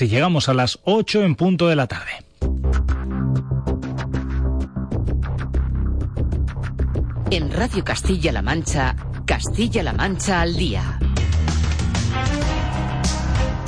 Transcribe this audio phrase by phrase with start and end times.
[0.00, 2.10] Así llegamos a las 8 en punto de la tarde.
[7.30, 10.98] En Radio Castilla-La Mancha, Castilla-La Mancha al día.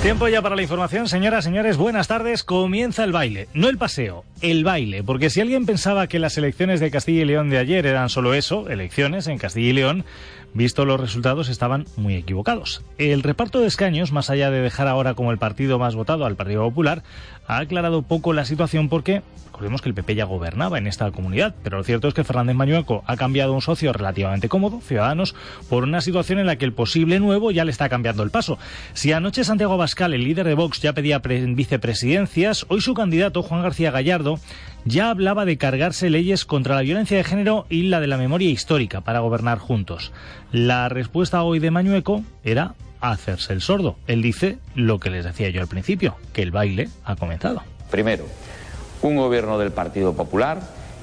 [0.01, 2.45] Tiempo ya para la información, señoras, señores, buenas tardes.
[2.45, 6.81] Comienza el baile, no el paseo, el baile, porque si alguien pensaba que las elecciones
[6.81, 10.05] de Castilla y León de ayer eran solo eso, elecciones en Castilla y León,
[10.53, 12.83] visto los resultados estaban muy equivocados.
[12.99, 16.37] El reparto de escaños, más allá de dejar ahora como el partido más votado al
[16.37, 17.03] Partido Popular,
[17.47, 21.55] ha aclarado poco la situación porque recordemos que el PP ya gobernaba en esta comunidad,
[21.63, 25.35] pero lo cierto es que Fernández Mañueco ha cambiado un socio relativamente cómodo, Ciudadanos,
[25.69, 28.59] por una situación en la que el posible nuevo ya le está cambiando el paso.
[28.95, 33.63] Si anoche Santiago Abascal, el líder de Vox, ya pedía vicepresidencias, hoy su candidato, Juan
[33.63, 34.32] García Gallardo,
[34.85, 38.51] ya hablaba de cargarse leyes contra la violencia de género y la de la memoria
[38.51, 40.13] histórica para gobernar juntos.
[40.51, 43.97] La respuesta hoy de Mañueco era hacerse el sordo.
[44.07, 47.63] Él dice lo que les decía yo al principio, que el baile ha comenzado.
[47.91, 48.27] Primero,
[49.03, 50.61] un gobierno del Partido Popular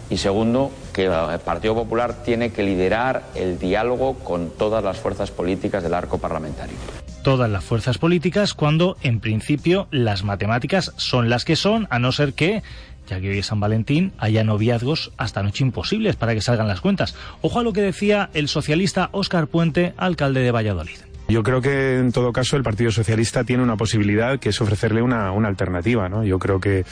[0.10, 5.30] y segundo, que el Partido Popular tiene que liderar el diálogo con todas las fuerzas
[5.30, 6.76] políticas del arco parlamentario.
[7.24, 12.12] Todas las fuerzas políticas cuando, en principio, las matemáticas son las que son, a no
[12.12, 12.64] ser que
[13.10, 16.82] ya que hoy es San Valentín, haya noviazgos hasta noche imposibles para que salgan las
[16.82, 17.16] cuentas.
[17.42, 20.98] Ojo a lo que decía el socialista Óscar Puente, alcalde de Valladolid.
[21.30, 25.04] Yo creo que en todo caso el Partido Socialista tiene una posibilidad que es ofrecerle
[25.04, 26.24] una, una alternativa, ¿no?
[26.24, 26.86] Yo creo que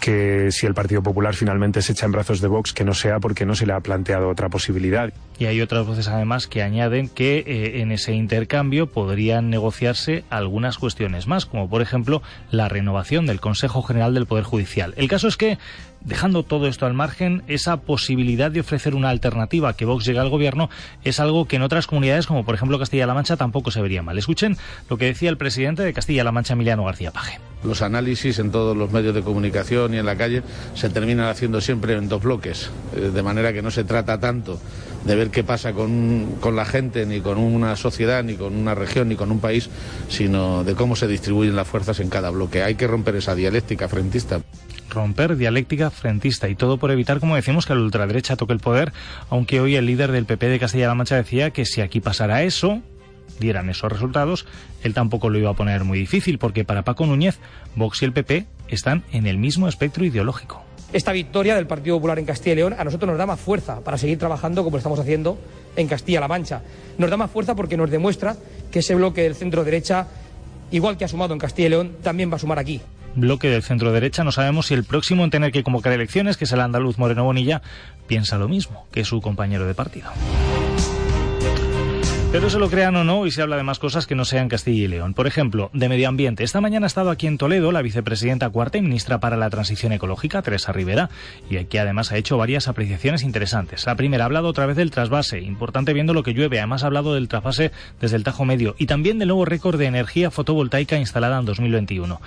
[0.00, 3.20] que si el Partido Popular finalmente se echa en brazos de Vox, que no sea
[3.20, 5.12] porque no se le ha planteado otra posibilidad.
[5.38, 10.78] Y hay otras voces además que añaden que eh, en ese intercambio podrían negociarse algunas
[10.78, 14.94] cuestiones más, como por ejemplo la renovación del Consejo General del Poder Judicial.
[14.96, 15.58] El caso es que
[16.04, 20.28] dejando todo esto al margen, esa posibilidad de ofrecer una alternativa que Vox llegue al
[20.28, 20.70] gobierno
[21.02, 24.18] es algo que en otras comunidades, como por ejemplo Castilla-La Mancha, tampoco se vería mal.
[24.18, 24.56] Escuchen
[24.88, 27.40] lo que decía el presidente de Castilla-La Mancha, Emiliano García Paje.
[27.64, 30.42] Los análisis en todos los medios de comunicación y en la calle
[30.74, 34.60] se terminan haciendo siempre en dos bloques, eh, de manera que no se trata tanto
[35.04, 38.74] de ver qué pasa con, con, la gente, ni con una sociedad, ni con una
[38.74, 39.68] región, ni con un país,
[40.08, 42.62] sino de cómo se distribuyen las fuerzas en cada bloque.
[42.62, 44.40] Hay que romper esa dialéctica frentista.
[44.94, 48.92] Romper dialéctica frentista y todo por evitar, como decimos, que la ultraderecha toque el poder,
[49.28, 52.80] aunque hoy el líder del PP de Castilla-La Mancha decía que si aquí pasara eso,
[53.40, 54.46] dieran esos resultados,
[54.82, 57.38] él tampoco lo iba a poner muy difícil, porque para Paco Núñez,
[57.74, 60.62] Vox y el PP están en el mismo espectro ideológico.
[60.92, 63.80] Esta victoria del Partido Popular en Castilla y León a nosotros nos da más fuerza
[63.80, 65.36] para seguir trabajando como estamos haciendo
[65.74, 66.62] en Castilla-La Mancha.
[66.98, 68.36] Nos da más fuerza porque nos demuestra
[68.70, 70.06] que ese bloque del centro-derecha,
[70.70, 72.80] igual que ha sumado en Castilla y León, también va a sumar aquí
[73.14, 74.24] bloque del centro derecha.
[74.24, 77.24] No sabemos si el próximo en tener que convocar elecciones, que es el andaluz Moreno
[77.24, 77.62] Bonilla,
[78.06, 80.10] piensa lo mismo que su compañero de partido.
[82.34, 84.48] Pero se lo crean o no, y se habla de más cosas que no sean
[84.48, 85.14] Castilla y León.
[85.14, 86.42] Por ejemplo, de medio ambiente.
[86.42, 89.92] Esta mañana ha estado aquí en Toledo la vicepresidenta cuarta y ministra para la Transición
[89.92, 91.10] Ecológica, Teresa Rivera,
[91.48, 93.86] y aquí además ha hecho varias apreciaciones interesantes.
[93.86, 96.58] La primera ha hablado otra vez del trasvase, importante viendo lo que llueve.
[96.58, 99.86] Además ha hablado del trasvase desde el Tajo Medio y también del nuevo récord de
[99.86, 102.20] energía fotovoltaica instalada en 2021.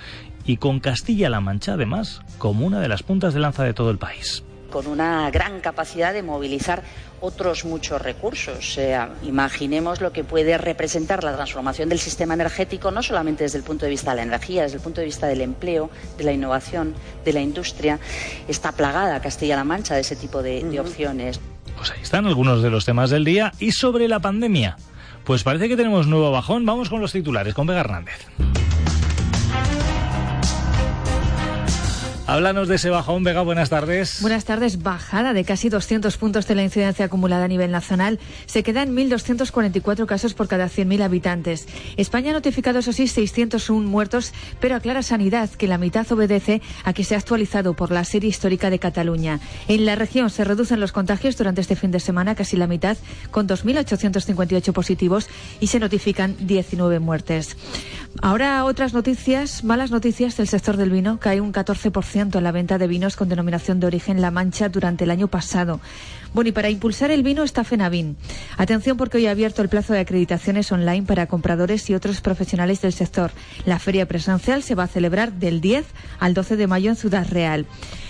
[0.46, 3.98] Y con Castilla-La Mancha, además, como una de las puntas de lanza de todo el
[3.98, 6.82] país con una gran capacidad de movilizar
[7.20, 8.58] otros muchos recursos.
[8.58, 13.58] O sea, imaginemos lo que puede representar la transformación del sistema energético, no solamente desde
[13.58, 16.24] el punto de vista de la energía, desde el punto de vista del empleo, de
[16.24, 16.94] la innovación,
[17.24, 17.98] de la industria.
[18.46, 21.40] Está plagada Castilla-La Mancha de ese tipo de, de opciones.
[21.76, 23.52] Pues ahí están algunos de los temas del día.
[23.58, 24.76] Y sobre la pandemia,
[25.24, 26.64] pues parece que tenemos nuevo bajón.
[26.66, 28.26] Vamos con los titulares, con Vega Hernández.
[32.28, 34.20] Háblanos de ese bajón, Vega, buenas tardes.
[34.20, 38.18] Buenas tardes, bajada de casi 200 puntos de la incidencia acumulada a nivel nacional.
[38.44, 41.66] Se queda en 1.244 casos por cada 100.000 habitantes.
[41.96, 46.92] España ha notificado, eso sí, 601 muertos, pero aclara Sanidad que la mitad obedece a
[46.92, 49.40] que se ha actualizado por la serie histórica de Cataluña.
[49.66, 52.98] En la región se reducen los contagios durante este fin de semana, casi la mitad,
[53.30, 55.30] con 2.858 positivos
[55.60, 57.56] y se notifican 19 muertes.
[58.20, 61.18] Ahora otras noticias, malas noticias del sector del vino.
[61.20, 65.04] Cae un 14% en la venta de vinos con denominación de origen La Mancha durante
[65.04, 65.80] el año pasado.
[66.34, 68.16] Bueno, y para impulsar el vino está Fenavín.
[68.56, 72.82] Atención porque hoy ha abierto el plazo de acreditaciones online para compradores y otros profesionales
[72.82, 73.30] del sector.
[73.64, 75.86] La feria presencial se va a celebrar del 10
[76.18, 77.66] al 12 de mayo en Ciudad Real.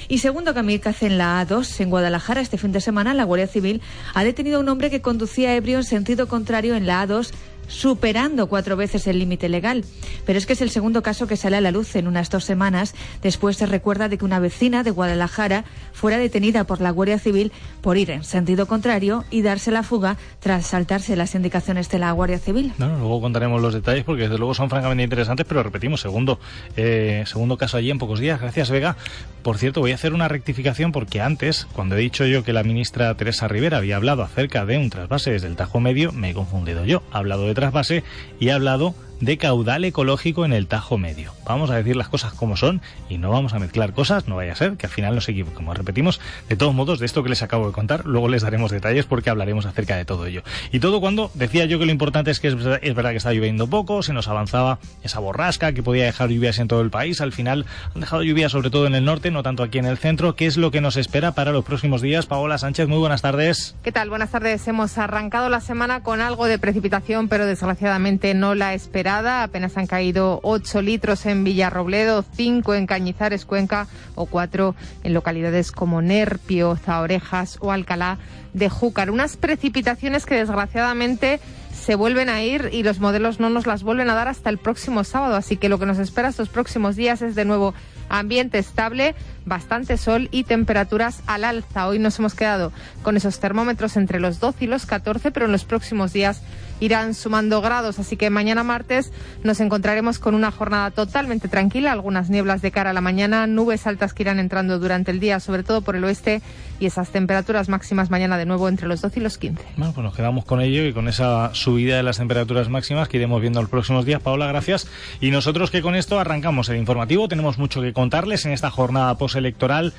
[0.09, 3.83] Y segundo kamikaze en la A2, en Guadalajara, este fin de semana, la Guardia Civil
[4.15, 7.31] ha detenido a un hombre que conducía ebrio en sentido contrario en la A2
[7.69, 9.85] superando cuatro veces el límite legal.
[10.27, 12.45] Pero es que es el segundo caso que sale a la luz en unas dos
[12.45, 12.95] semanas.
[13.23, 17.53] Después se recuerda de que una vecina de Guadalajara fuera detenida por la Guardia Civil
[17.81, 22.11] por ir en sentido contrario y darse la fuga tras saltarse las indicaciones de la
[22.13, 22.73] Guardia Civil.
[22.79, 26.41] luego contaremos los detalles porque desde luego son francamente interesantes, pero repetimos, segundo,
[26.77, 28.41] eh, segundo caso allí en pocos días.
[28.41, 28.97] Gracias, Vega.
[29.43, 32.63] Por cierto, voy a hacer una rectificación porque antes, cuando he dicho yo que la
[32.63, 36.35] ministra Teresa Rivera había hablado acerca de un trasvase desde el Tajo Medio, me he
[36.35, 37.03] confundido yo.
[37.13, 38.05] Ha hablado de trasvase
[38.39, 41.33] y ha hablado de caudal ecológico en el Tajo Medio.
[41.45, 44.53] Vamos a decir las cosas como son y no vamos a mezclar cosas, no vaya
[44.53, 45.77] a ser que al final nos equivoquemos.
[45.77, 49.07] Repetimos, de todos modos, de esto que les acabo de contar, luego les daremos detalles
[49.07, 50.43] porque hablaremos acerca de todo ello.
[50.73, 53.69] Y todo cuando decía yo que lo importante es que es verdad, que está lloviendo
[53.69, 57.33] poco, se nos avanzaba esa borrasca que podía dejar lluvias en todo el país, al
[57.33, 60.37] final han dejado lluvias sobre todo en el norte, no tanto aquí en el centro.
[60.37, 62.27] ¿Qué es lo que nos espera para los próximos días?
[62.27, 63.75] Paola Sánchez, muy buenas tardes.
[63.83, 64.11] ¿Qué tal?
[64.11, 64.67] Buenas tardes.
[64.69, 68.75] Hemos arrancado la semana con algo de precipitación, pero desgraciadamente no la
[69.09, 75.73] Apenas han caído 8 litros en Villarrobledo, 5 en Cañizares, Cuenca o 4 en localidades
[75.73, 78.19] como Nerpio, Zaorejas o Alcalá
[78.53, 79.11] de Júcar.
[79.11, 81.41] Unas precipitaciones que desgraciadamente
[81.73, 84.59] se vuelven a ir y los modelos no nos las vuelven a dar hasta el
[84.59, 85.37] próximo sábado.
[85.37, 87.73] Así que lo que nos espera estos próximos días es de nuevo
[88.11, 89.15] ambiente estable,
[89.47, 91.89] bastante sol y temperaturas al alza.
[91.89, 92.73] Hoy nos hemos quedado
[93.03, 96.43] con esos termómetros entre los 12 y los 14, pero en los próximos días
[96.81, 102.31] irán sumando grados, así que mañana martes nos encontraremos con una jornada totalmente tranquila, algunas
[102.31, 105.63] nieblas de cara a la mañana, nubes altas que irán entrando durante el día, sobre
[105.63, 106.43] todo por el oeste,
[106.81, 109.63] y esas temperaturas máximas mañana de nuevo entre los 12 y los 15.
[109.77, 113.17] Bueno, pues nos quedamos con ello y con esa subida de las temperaturas máximas que
[113.17, 114.23] iremos viendo los próximos días.
[114.23, 114.89] Paola, gracias.
[115.21, 119.17] Y nosotros que con esto arrancamos el informativo, tenemos mucho que contarles en esta jornada
[119.17, 119.93] postelectoral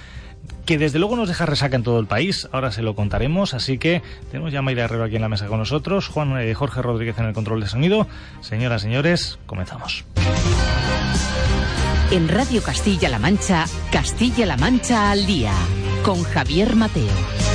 [0.66, 2.48] que desde luego nos deja resaca en todo el país.
[2.52, 5.48] Ahora se lo contaremos, así que tenemos ya a Mayra Herrero aquí en la mesa
[5.48, 8.08] con nosotros, Juan eh, Jorge Rodríguez en el control de sonido.
[8.42, 10.06] Señoras, señores, comenzamos.
[12.12, 15.54] En Radio Castilla-La Mancha, Castilla-La Mancha al día,
[16.04, 17.49] con Javier Mateo.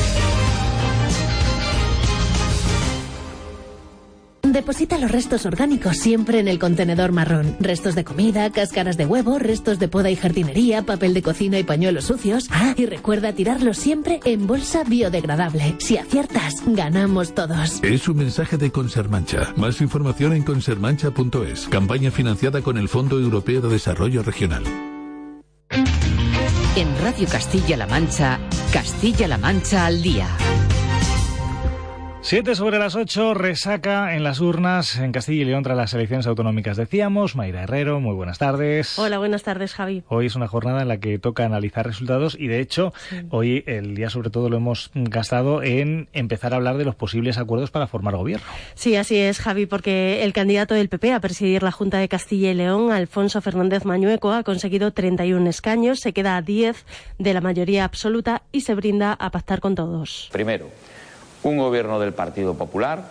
[4.54, 7.56] Deposita los restos orgánicos siempre en el contenedor marrón.
[7.58, 11.64] Restos de comida, cáscaras de huevo, restos de poda y jardinería, papel de cocina y
[11.64, 12.46] pañuelos sucios.
[12.52, 15.74] Ah, y recuerda tirarlos siempre en bolsa biodegradable.
[15.80, 17.82] Si aciertas, ganamos todos.
[17.82, 19.52] Es un mensaje de Consermancha.
[19.56, 21.66] Más información en consermancha.es.
[21.66, 24.62] Campaña financiada con el Fondo Europeo de Desarrollo Regional.
[26.76, 28.38] En Radio Castilla-La Mancha,
[28.72, 30.28] Castilla-La Mancha al día.
[32.26, 36.26] Siete sobre las ocho, resaca en las urnas en Castilla y León tras las elecciones
[36.26, 36.78] autonómicas.
[36.78, 38.98] Decíamos, Mayra Herrero, muy buenas tardes.
[38.98, 40.04] Hola, buenas tardes, Javi.
[40.08, 42.94] Hoy es una jornada en la que toca analizar resultados y, de hecho,
[43.28, 47.36] hoy el día sobre todo lo hemos gastado en empezar a hablar de los posibles
[47.36, 48.46] acuerdos para formar gobierno.
[48.74, 52.52] Sí, así es, Javi, porque el candidato del PP a presidir la Junta de Castilla
[52.52, 56.86] y León, Alfonso Fernández Mañueco, ha conseguido 31 escaños, se queda a 10
[57.18, 60.30] de la mayoría absoluta y se brinda a pactar con todos.
[60.32, 60.70] Primero,
[61.44, 63.04] un gobierno del Partido Popular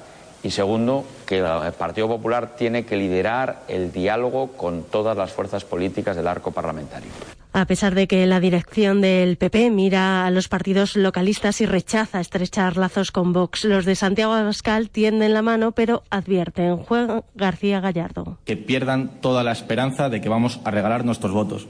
[0.43, 5.63] y segundo, que el Partido Popular tiene que liderar el diálogo con todas las fuerzas
[5.63, 7.09] políticas del arco parlamentario.
[7.55, 12.19] A pesar de que la dirección del PP mira a los partidos localistas y rechaza
[12.19, 17.79] estrechar lazos con Vox, los de Santiago Abascal tienden la mano, pero advierten Juan García
[17.79, 18.39] Gallardo.
[18.43, 21.67] Que pierdan toda la esperanza de que vamos a regalar nuestros votos.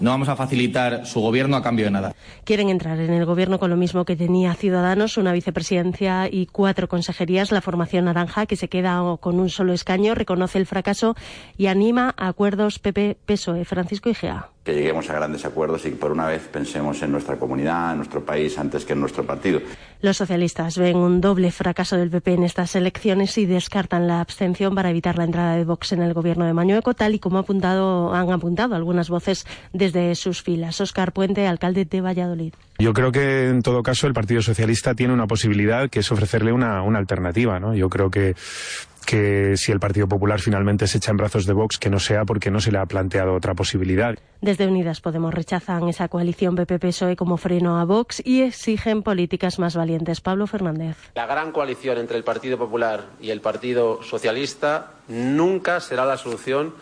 [0.00, 2.14] No vamos a facilitar su gobierno a cambio de nada.
[2.44, 6.88] Quieren entrar en el gobierno con lo mismo que tenía Ciudadanos, una vicepresidencia y cuatro
[6.88, 7.50] consejerías.
[7.52, 11.16] La formación naranja, que se queda con un solo escaño, reconoce el fracaso
[11.56, 13.64] y anima a acuerdos PP-PSOE.
[13.64, 17.36] Francisco Igea que lleguemos a grandes acuerdos y que por una vez pensemos en nuestra
[17.38, 19.62] comunidad, en nuestro país, antes que en nuestro partido.
[20.02, 24.74] Los socialistas ven un doble fracaso del PP en estas elecciones y descartan la abstención
[24.74, 28.12] para evitar la entrada de Vox en el gobierno de Mañueco, tal y como apuntado,
[28.12, 30.82] han apuntado algunas voces desde sus filas.
[30.82, 32.52] Óscar Puente, alcalde de Valladolid.
[32.78, 36.52] Yo creo que en todo caso el Partido Socialista tiene una posibilidad que es ofrecerle
[36.52, 37.74] una, una alternativa, ¿no?
[37.74, 38.36] Yo creo que
[39.08, 42.26] que si el Partido Popular finalmente se echa en brazos de Vox, que no sea
[42.26, 44.14] porque no se le ha planteado otra posibilidad.
[44.42, 49.74] Desde Unidas Podemos rechazan esa coalición PP-PSOE como freno a Vox y exigen políticas más
[49.76, 50.20] valientes.
[50.20, 50.98] Pablo Fernández.
[51.14, 56.74] La gran coalición entre el Partido Popular y el Partido Socialista nunca será la solución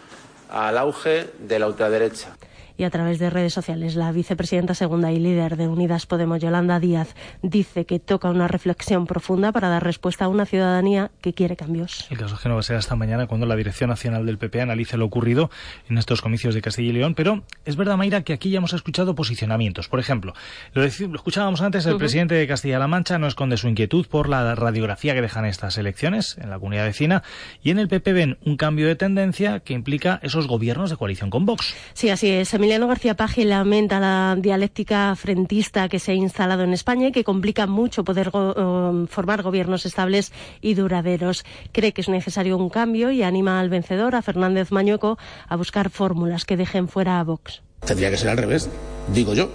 [0.50, 2.36] al auge de la ultraderecha
[2.76, 3.94] y a través de redes sociales.
[3.96, 9.06] La vicepresidenta segunda y líder de Unidas Podemos, Yolanda Díaz, dice que toca una reflexión
[9.06, 12.06] profunda para dar respuesta a una ciudadanía que quiere cambios.
[12.10, 14.38] El caso es que no va a ser hasta mañana cuando la Dirección Nacional del
[14.38, 15.50] PP analice lo ocurrido
[15.88, 18.72] en estos comicios de Castilla y León, pero es verdad, Mayra, que aquí ya hemos
[18.72, 19.88] escuchado posicionamientos.
[19.88, 20.34] Por ejemplo,
[20.72, 25.14] lo, escuchábamos antes, el presidente de Castilla-La Mancha no esconde su inquietud por la radiografía
[25.14, 27.22] que dejan estas elecciones en la comunidad vecina
[27.62, 31.30] y en el PP ven un cambio de tendencia que implica esos gobiernos de coalición
[31.30, 31.74] con Vox.
[31.94, 32.54] Sí, así es.
[32.66, 37.22] Emiliano García Paje lamenta la dialéctica frentista que se ha instalado en España y que
[37.22, 41.44] complica mucho poder formar gobiernos estables y duraderos.
[41.70, 45.16] Cree que es necesario un cambio y anima al vencedor, a Fernández Mañueco,
[45.48, 47.62] a buscar fórmulas que dejen fuera a Vox.
[47.86, 48.68] Tendría que ser al revés,
[49.14, 49.48] digo yo.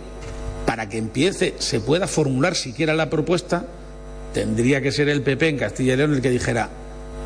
[0.65, 3.65] Para que empiece, se pueda formular siquiera la propuesta,
[4.33, 6.69] tendría que ser el PP en Castilla y León el que dijera,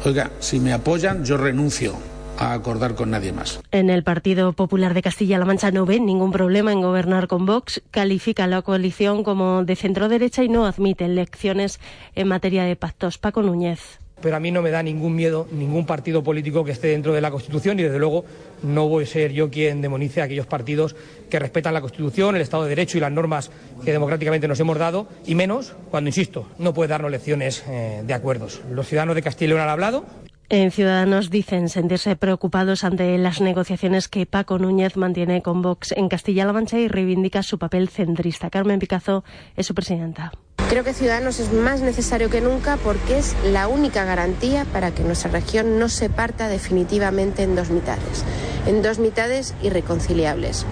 [0.03, 3.59] oiga, si me apoyan, yo renuncio a acordar con nadie más.
[3.71, 7.81] En el Partido Popular de Castilla-La Mancha no ven ningún problema en gobernar con Vox,
[7.91, 11.79] califica la coalición como de centro derecha y no admite elecciones
[12.15, 13.17] en materia de pactos.
[13.17, 16.87] Paco Núñez pero a mí no me da ningún miedo ningún partido político que esté
[16.87, 18.25] dentro de la Constitución y desde luego
[18.63, 20.95] no voy a ser yo quien demonice a aquellos partidos
[21.29, 23.51] que respetan la Constitución, el Estado de Derecho y las normas
[23.83, 28.13] que democráticamente nos hemos dado y menos cuando, insisto, no puede darnos lecciones eh, de
[28.13, 28.61] acuerdos.
[28.71, 30.05] Los ciudadanos de Castilla y León han hablado,
[30.49, 36.09] en Ciudadanos dicen sentirse preocupados ante las negociaciones que Paco Núñez mantiene con Vox en
[36.09, 38.49] Castilla-La Mancha y reivindica su papel centrista.
[38.49, 39.23] Carmen Picazo
[39.55, 40.31] es su presidenta.
[40.69, 45.03] Creo que Ciudadanos es más necesario que nunca porque es la única garantía para que
[45.03, 48.25] nuestra región no se parta definitivamente en dos mitades,
[48.65, 50.65] en dos mitades irreconciliables.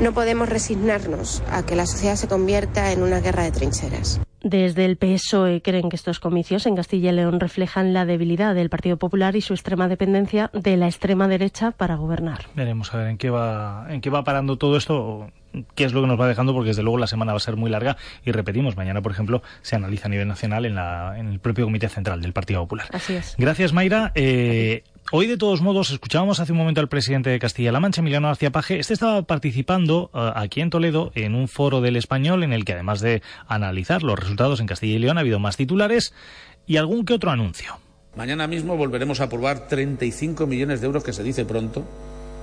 [0.00, 4.20] No podemos resignarnos a que la sociedad se convierta en una guerra de trincheras.
[4.42, 8.70] Desde el PSOE creen que estos comicios en Castilla y León reflejan la debilidad del
[8.70, 12.46] Partido Popular y su extrema dependencia de la extrema derecha para gobernar.
[12.54, 15.30] Veremos a ver en qué va, en qué va parando todo esto
[15.74, 17.56] qué es lo que nos va dejando, porque desde luego la semana va a ser
[17.56, 21.28] muy larga y repetimos, mañana, por ejemplo, se analiza a nivel nacional en, la, en
[21.28, 22.88] el propio Comité Central del Partido Popular.
[22.92, 23.34] Así es.
[23.38, 24.12] Gracias, Mayra.
[24.14, 28.28] Eh, Hoy, de todos modos, escuchábamos hace un momento al presidente de Castilla-La Mancha, Emiliano
[28.28, 28.78] García Paje.
[28.78, 32.74] Este estaba participando uh, aquí en Toledo en un foro del español en el que,
[32.74, 36.12] además de analizar los resultados en Castilla y León, ha habido más titulares
[36.66, 37.78] y algún que otro anuncio.
[38.16, 41.84] Mañana mismo volveremos a aprobar 35 millones de euros, que se dice pronto,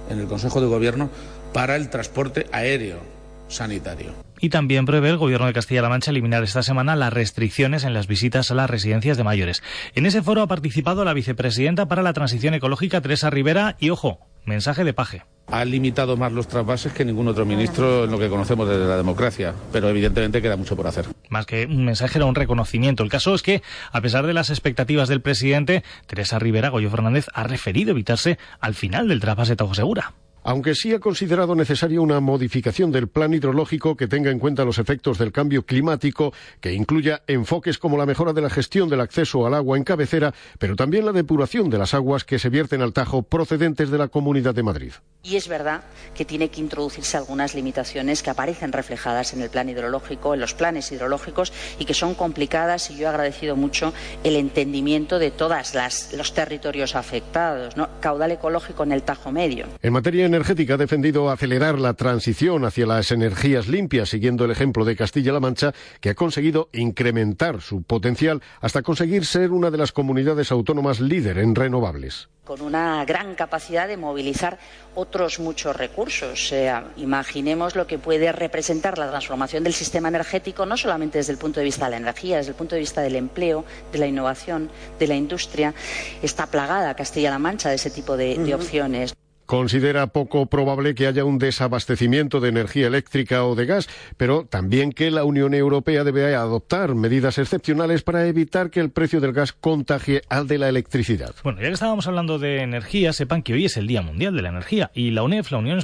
[0.10, 1.12] en el Consejo de Gobierno
[1.56, 3.00] para el transporte aéreo
[3.48, 4.14] sanitario.
[4.42, 8.08] Y también prevé el Gobierno de Castilla-La Mancha eliminar esta semana las restricciones en las
[8.08, 9.64] visitas a las residencias de mayores.
[9.94, 14.20] En ese foro ha participado la vicepresidenta para la Transición Ecológica, Teresa Rivera, y ojo,
[14.44, 15.24] mensaje de paje.
[15.48, 18.98] Ha limitado más los trasvases que ningún otro ministro en lo que conocemos desde la
[18.98, 21.06] democracia, pero evidentemente queda mucho por hacer.
[21.30, 23.02] Más que un mensaje era un reconocimiento.
[23.02, 27.28] El caso es que, a pesar de las expectativas del presidente, Teresa Rivera, Goyo Fernández,
[27.34, 32.20] ha referido evitarse al final del trasvase Tajo Segura aunque sí ha considerado necesaria una
[32.20, 37.24] modificación del plan hidrológico que tenga en cuenta los efectos del cambio climático, que incluya
[37.26, 41.06] enfoques como la mejora de la gestión del acceso al agua en cabecera, pero también
[41.06, 44.62] la depuración de las aguas que se vierten al Tajo procedentes de la Comunidad de
[44.62, 44.92] Madrid.
[45.24, 45.82] Y es verdad
[46.14, 50.54] que tiene que introducirse algunas limitaciones que aparecen reflejadas en el plan hidrológico, en los
[50.54, 53.92] planes hidrológicos y que son complicadas y yo he agradecido mucho
[54.24, 55.74] el entendimiento de todos
[56.16, 57.90] los territorios afectados, ¿no?
[58.00, 59.66] caudal ecológico en el Tajo Medio.
[59.82, 64.84] En materia energética ha defendido acelerar la transición hacia las energías limpias, siguiendo el ejemplo
[64.84, 69.94] de Castilla-La Mancha, que ha conseguido incrementar su potencial hasta conseguir ser una de las
[69.94, 74.60] comunidades autónomas líder en renovables con una gran capacidad de movilizar
[74.94, 76.54] otros muchos recursos.
[76.96, 81.60] imaginemos lo que puede representar la transformación del sistema energético, no solamente desde el punto
[81.60, 84.70] de vista de la energía, desde el punto de vista del empleo, de la innovación,
[85.00, 85.74] de la industria.
[86.22, 89.16] Está plagada Castilla-La Mancha de ese tipo de opciones.
[89.46, 93.88] Considera poco probable que haya un desabastecimiento de energía eléctrica o de gas,
[94.18, 99.22] pero también que la Unión Europea debe adoptar medidas excepcionales para evitar que el precio
[99.22, 101.36] del gas contagie al de la electricidad.
[101.44, 104.42] Bueno, ya que estábamos hablando de energía, sepan que hoy es el Día Mundial de
[104.42, 105.78] la Energía y la UNEF, la Unión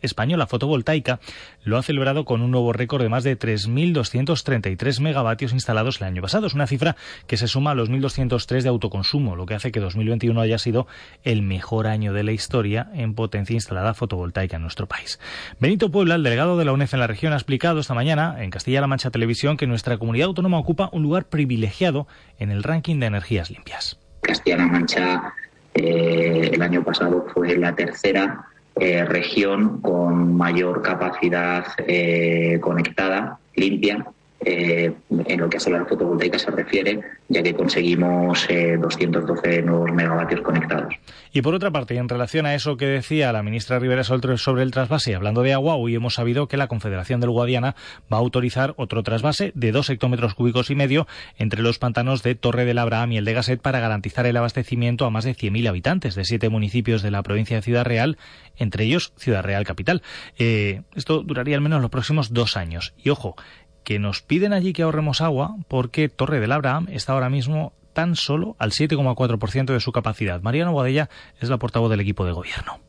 [0.00, 1.20] Española Fotovoltaica,
[1.62, 6.22] lo ha celebrado con un nuevo récord de más de 3.233 megavatios instalados el año
[6.22, 6.46] pasado.
[6.46, 6.96] Es una cifra
[7.26, 10.86] que se suma a los 1.203 de autoconsumo, lo que hace que 2021 haya sido
[11.22, 15.18] el mejor año de la historia en potencia instalada fotovoltaica en nuestro país.
[15.60, 18.50] Benito Puebla, el delegado de la UNEF en la región, ha explicado esta mañana en
[18.50, 22.06] Castilla-La Mancha Televisión que nuestra comunidad autónoma ocupa un lugar privilegiado
[22.38, 23.98] en el ranking de energías limpias.
[24.22, 25.34] Castilla-La Mancha
[25.74, 28.46] eh, el año pasado fue la tercera
[28.76, 34.06] eh, región con mayor capacidad eh, conectada, limpia,
[34.44, 34.92] eh,
[35.26, 40.94] en lo que a solar fotovoltaica se refiere, ya que conseguimos 212 nuevos megavatios conectados.
[41.32, 44.70] Y por otra parte, en relación a eso que decía la ministra Rivera sobre el
[44.70, 47.74] trasvase, hablando de agua, hoy hemos sabido que la Confederación del Guadiana
[48.12, 52.34] va a autorizar otro trasvase de dos hectómetros cúbicos y medio entre los pantanos de
[52.34, 55.68] Torre del Abraham y el de Gasset para garantizar el abastecimiento a más de 100.000
[55.68, 58.16] habitantes de siete municipios de la provincia de Ciudad Real,
[58.56, 60.02] entre ellos Ciudad Real Capital.
[60.38, 62.94] Eh, esto duraría al menos los próximos dos años.
[63.02, 63.36] Y ojo,
[63.84, 68.16] que nos piden allí que ahorremos agua porque Torre del Abraham está ahora mismo tan
[68.16, 70.42] solo al 7,4% de su capacidad.
[70.42, 71.08] Mariano Guadella
[71.40, 72.80] es la portavoz del equipo de gobierno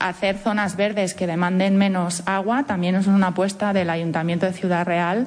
[0.00, 4.86] hacer zonas verdes que demanden menos agua también es una apuesta del Ayuntamiento de Ciudad
[4.86, 5.26] Real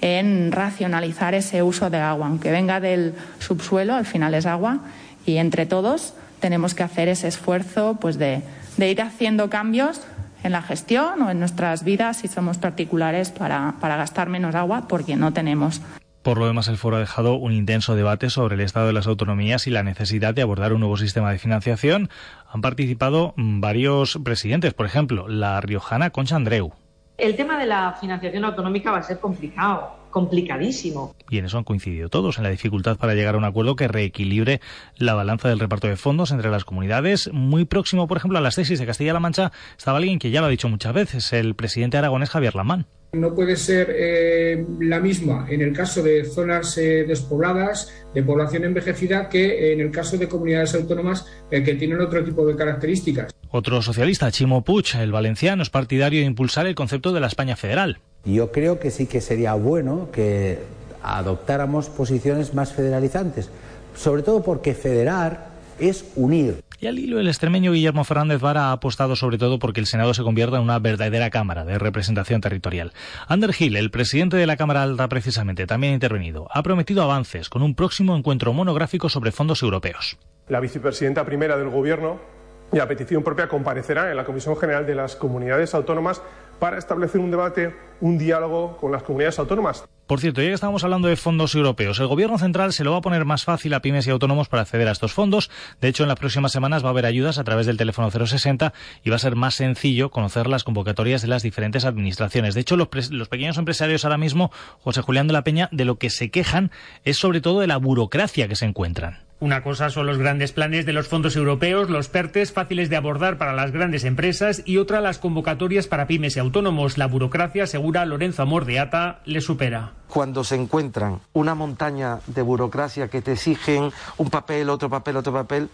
[0.00, 2.26] en racionalizar ese uso de agua.
[2.26, 4.80] Aunque venga del subsuelo, al final es agua
[5.24, 8.42] y entre todos tenemos que hacer ese esfuerzo pues, de
[8.78, 10.00] ir haciendo cambios
[10.46, 14.88] en la gestión o en nuestras vidas si somos particulares para, para gastar menos agua
[14.88, 15.80] porque no tenemos.
[16.22, 19.06] Por lo demás, el foro ha dejado un intenso debate sobre el estado de las
[19.06, 22.10] autonomías y la necesidad de abordar un nuevo sistema de financiación.
[22.50, 26.72] Han participado varios presidentes, por ejemplo, la riojana Concha Andreu.
[27.18, 31.14] El tema de la financiación autonómica va a ser complicado, complicadísimo.
[31.30, 33.88] Y en eso han coincidido todos, en la dificultad para llegar a un acuerdo que
[33.88, 34.60] reequilibre
[34.96, 37.30] la balanza del reparto de fondos entre las comunidades.
[37.32, 40.46] Muy próximo, por ejemplo, a las tesis de Castilla-La Mancha estaba alguien que ya lo
[40.46, 42.86] ha dicho muchas veces, el presidente aragonés Javier Lamán.
[43.12, 48.64] No puede ser eh, la misma en el caso de zonas eh, despobladas, de población
[48.64, 53.34] envejecida, que en el caso de comunidades autónomas eh, que tienen otro tipo de características.
[53.50, 57.56] Otro socialista, Chimo Puig, el valenciano, es partidario de impulsar el concepto de la España
[57.56, 57.98] federal.
[58.24, 60.58] Yo creo que sí que sería bueno que
[61.02, 63.48] adoptáramos posiciones más federalizantes,
[63.94, 65.48] sobre todo porque federar
[65.78, 66.62] es unir.
[66.80, 70.12] Y al hilo, el extremeño Guillermo Fernández Vara ha apostado sobre todo porque el Senado
[70.12, 72.92] se convierta en una verdadera Cámara de representación territorial.
[73.28, 76.48] Ander Gil, el presidente de la Cámara Alta precisamente, también ha intervenido.
[76.52, 80.18] Ha prometido avances con un próximo encuentro monográfico sobre fondos europeos.
[80.48, 82.35] La vicepresidenta primera del Gobierno
[82.72, 86.22] y a petición propia comparecerá en la Comisión General de las Comunidades Autónomas
[86.58, 89.84] para establecer un debate, un diálogo con las comunidades autónomas.
[90.06, 92.98] Por cierto, ya que estamos hablando de fondos europeos, el Gobierno central se lo va
[92.98, 95.50] a poner más fácil a pymes y autónomos para acceder a estos fondos.
[95.80, 98.72] De hecho, en las próximas semanas va a haber ayudas a través del teléfono 060
[99.02, 102.54] y va a ser más sencillo conocer las convocatorias de las diferentes administraciones.
[102.54, 105.98] De hecho, los, los pequeños empresarios ahora mismo, José Julián de la Peña, de lo
[105.98, 106.70] que se quejan
[107.04, 109.25] es sobre todo de la burocracia que se encuentran.
[109.38, 113.36] Una cosa son los grandes planes de los fondos europeos, los PERTES, fáciles de abordar
[113.36, 116.96] para las grandes empresas, y otra las convocatorias para pymes y autónomos.
[116.96, 119.92] La burocracia, asegura Lorenzo Amor de Ata, le supera.
[120.08, 125.34] Cuando se encuentran una montaña de burocracia que te exigen un papel, otro papel, otro
[125.34, 125.68] papel,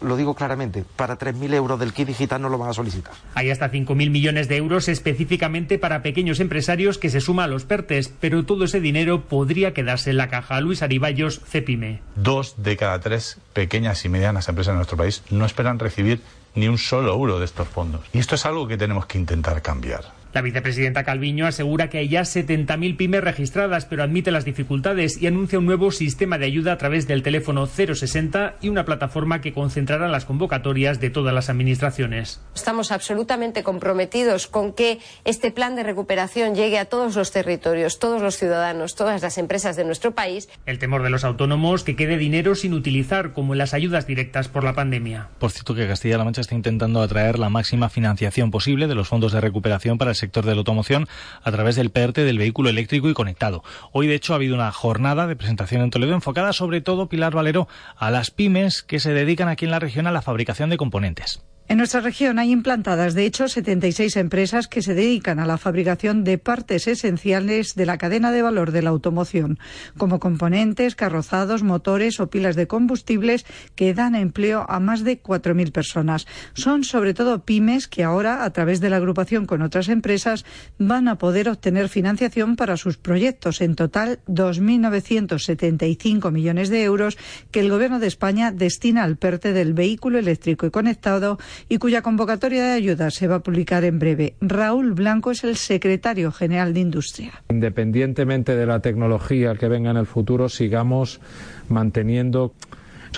[0.00, 3.14] lo digo claramente, para 3.000 euros del kit digital no lo van a solicitar.
[3.34, 7.64] Hay hasta 5.000 millones de euros específicamente para pequeños empresarios que se suma a los
[7.64, 10.60] PERTES, pero todo ese dinero podría quedarse en la caja.
[10.60, 12.00] Luis Ariballos, Cepime.
[12.14, 16.20] Dos de cada tres pequeñas y medianas empresas en nuestro país no esperan recibir
[16.54, 18.00] ni un solo euro de estos fondos.
[18.12, 20.15] Y esto es algo que tenemos que intentar cambiar.
[20.36, 25.26] La vicepresidenta Calviño asegura que hay ya 70.000 pymes registradas, pero admite las dificultades y
[25.26, 29.54] anuncia un nuevo sistema de ayuda a través del teléfono 060 y una plataforma que
[29.54, 32.42] concentrará las convocatorias de todas las administraciones.
[32.54, 38.20] Estamos absolutamente comprometidos con que este plan de recuperación llegue a todos los territorios, todos
[38.20, 40.50] los ciudadanos, todas las empresas de nuestro país.
[40.66, 44.48] El temor de los autónomos que quede dinero sin utilizar, como en las ayudas directas
[44.48, 45.30] por la pandemia.
[45.38, 49.32] Por cierto, que Castilla-La Mancha está intentando atraer la máxima financiación posible de los fondos
[49.32, 51.08] de recuperación para el sector de la automoción
[51.42, 53.62] a través del PERTE del vehículo eléctrico y conectado.
[53.92, 57.34] Hoy, de hecho, ha habido una jornada de presentación en Toledo enfocada sobre todo, Pilar
[57.34, 60.76] Valero, a las pymes que se dedican aquí en la región a la fabricación de
[60.76, 61.42] componentes.
[61.68, 66.22] En nuestra región hay implantadas, de hecho, 76 empresas que se dedican a la fabricación
[66.22, 69.58] de partes esenciales de la cadena de valor de la automoción,
[69.98, 75.72] como componentes, carrozados, motores o pilas de combustibles que dan empleo a más de 4.000
[75.72, 76.28] personas.
[76.54, 80.44] Son sobre todo pymes que ahora, a través de la agrupación con otras empresas,
[80.78, 83.60] van a poder obtener financiación para sus proyectos.
[83.60, 87.18] En total, 2.975 millones de euros
[87.50, 92.02] que el Gobierno de España destina al PERTE del vehículo eléctrico y conectado y cuya
[92.02, 94.34] convocatoria de ayuda se va a publicar en breve.
[94.40, 97.42] Raúl Blanco es el secretario general de Industria.
[97.50, 101.20] Independientemente de la tecnología que venga en el futuro, sigamos
[101.68, 102.52] manteniendo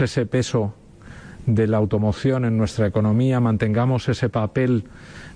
[0.01, 0.75] ese peso
[1.47, 4.85] de la automoción en nuestra economía, mantengamos ese papel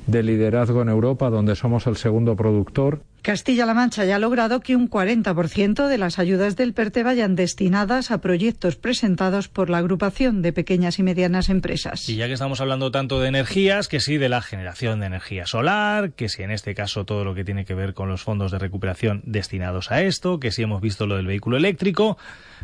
[0.06, 3.02] de liderazgo en Europa, donde somos el segundo productor.
[3.22, 8.10] Castilla-La Mancha ya ha logrado que un 40% de las ayudas del PERTE vayan destinadas
[8.10, 12.08] a proyectos presentados por la agrupación de pequeñas y medianas empresas.
[12.08, 15.46] Y ya que estamos hablando tanto de energías, que sí de la generación de energía
[15.46, 18.50] solar, que sí en este caso todo lo que tiene que ver con los fondos
[18.50, 22.18] de recuperación destinados a esto, que sí hemos visto lo del vehículo eléctrico,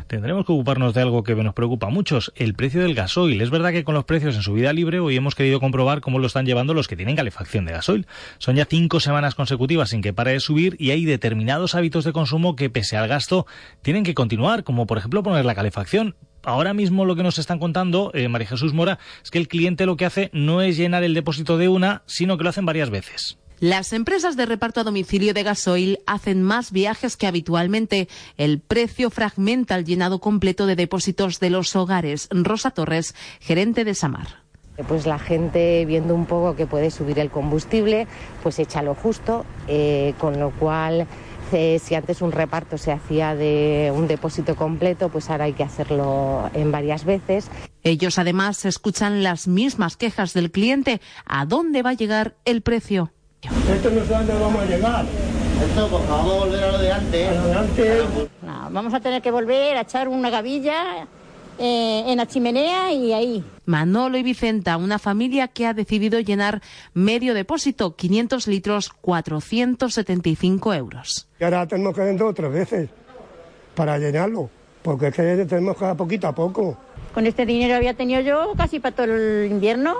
[0.07, 3.41] tendremos que ocuparnos de algo que nos preocupa a muchos, el precio del gasoil.
[3.41, 6.27] Es verdad que con los precios en subida libre hoy hemos querido comprobar cómo lo
[6.27, 8.07] están llevando los que tienen calefacción de gasoil.
[8.37, 12.13] Son ya cinco semanas consecutivas sin que pare de subir y hay determinados hábitos de
[12.13, 13.45] consumo que pese al gasto
[13.81, 16.15] tienen que continuar, como por ejemplo poner la calefacción.
[16.43, 19.85] Ahora mismo lo que nos están contando, eh, María Jesús Mora, es que el cliente
[19.85, 22.89] lo que hace no es llenar el depósito de una, sino que lo hacen varias
[22.89, 23.37] veces.
[23.59, 28.07] Las empresas de reparto a domicilio de gasoil hacen más viajes que habitualmente.
[28.37, 32.29] El precio fragmenta el llenado completo de depósitos de los hogares.
[32.31, 34.43] Rosa Torres, gerente de Samar.
[34.87, 38.07] Pues la gente viendo un poco que puede subir el combustible,
[38.41, 41.05] pues echa lo justo, eh, con lo cual
[41.51, 45.63] eh, si antes un reparto se hacía de un depósito completo, pues ahora hay que
[45.63, 47.51] hacerlo en varias veces.
[47.83, 51.01] Ellos además escuchan las mismas quejas del cliente.
[51.25, 53.11] ¿A dónde va a llegar el precio?
[53.41, 55.05] Esto no sé dónde vamos a llegar.
[55.63, 57.29] Esto, pues vamos a volver a lo de antes.
[57.29, 58.03] A lo de antes.
[58.41, 61.07] No, vamos a tener que volver a echar una gavilla
[61.57, 63.43] eh, en la chimenea y ahí.
[63.65, 66.61] Manolo y Vicenta, una familia que ha decidido llenar
[66.93, 71.27] medio depósito, 500 litros, 475 euros.
[71.39, 72.89] Y ahora tenemos que vender otras veces
[73.75, 74.49] para llenarlo,
[74.81, 76.77] porque es que tenemos que poquito a poco.
[77.13, 79.95] Con este dinero había tenido yo casi para todo el invierno.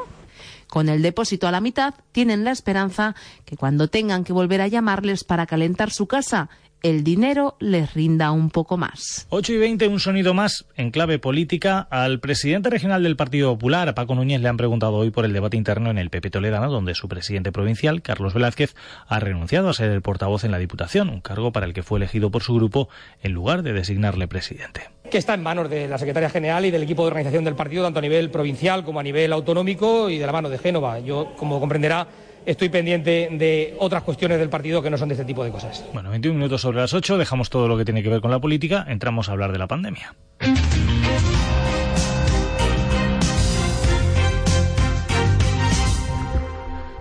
[0.70, 4.68] Con el depósito a la mitad, tienen la esperanza que cuando tengan que volver a
[4.68, 6.50] llamarles para calentar su casa,
[6.82, 9.28] el dinero les rinda un poco más.
[9.30, 11.88] 8 y 20, un sonido más en clave política.
[11.90, 15.34] Al presidente regional del Partido Popular, a Paco Núñez, le han preguntado hoy por el
[15.34, 18.76] debate interno en el PP Toledano, donde su presidente provincial, Carlos Velázquez,
[19.08, 22.00] ha renunciado a ser el portavoz en la Diputación, un cargo para el que fue
[22.00, 22.90] elegido por su grupo
[23.22, 26.84] en lugar de designarle presidente que está en manos de la secretaria general y del
[26.84, 30.26] equipo de organización del partido, tanto a nivel provincial como a nivel autonómico y de
[30.26, 31.00] la mano de Génova.
[31.00, 32.08] Yo, como comprenderá,
[32.50, 35.86] estoy pendiente de otras cuestiones del partido que no son de este tipo de cosas.
[35.94, 38.40] Bueno, 21 minutos sobre las 8, dejamos todo lo que tiene que ver con la
[38.40, 40.16] política, entramos a hablar de la pandemia.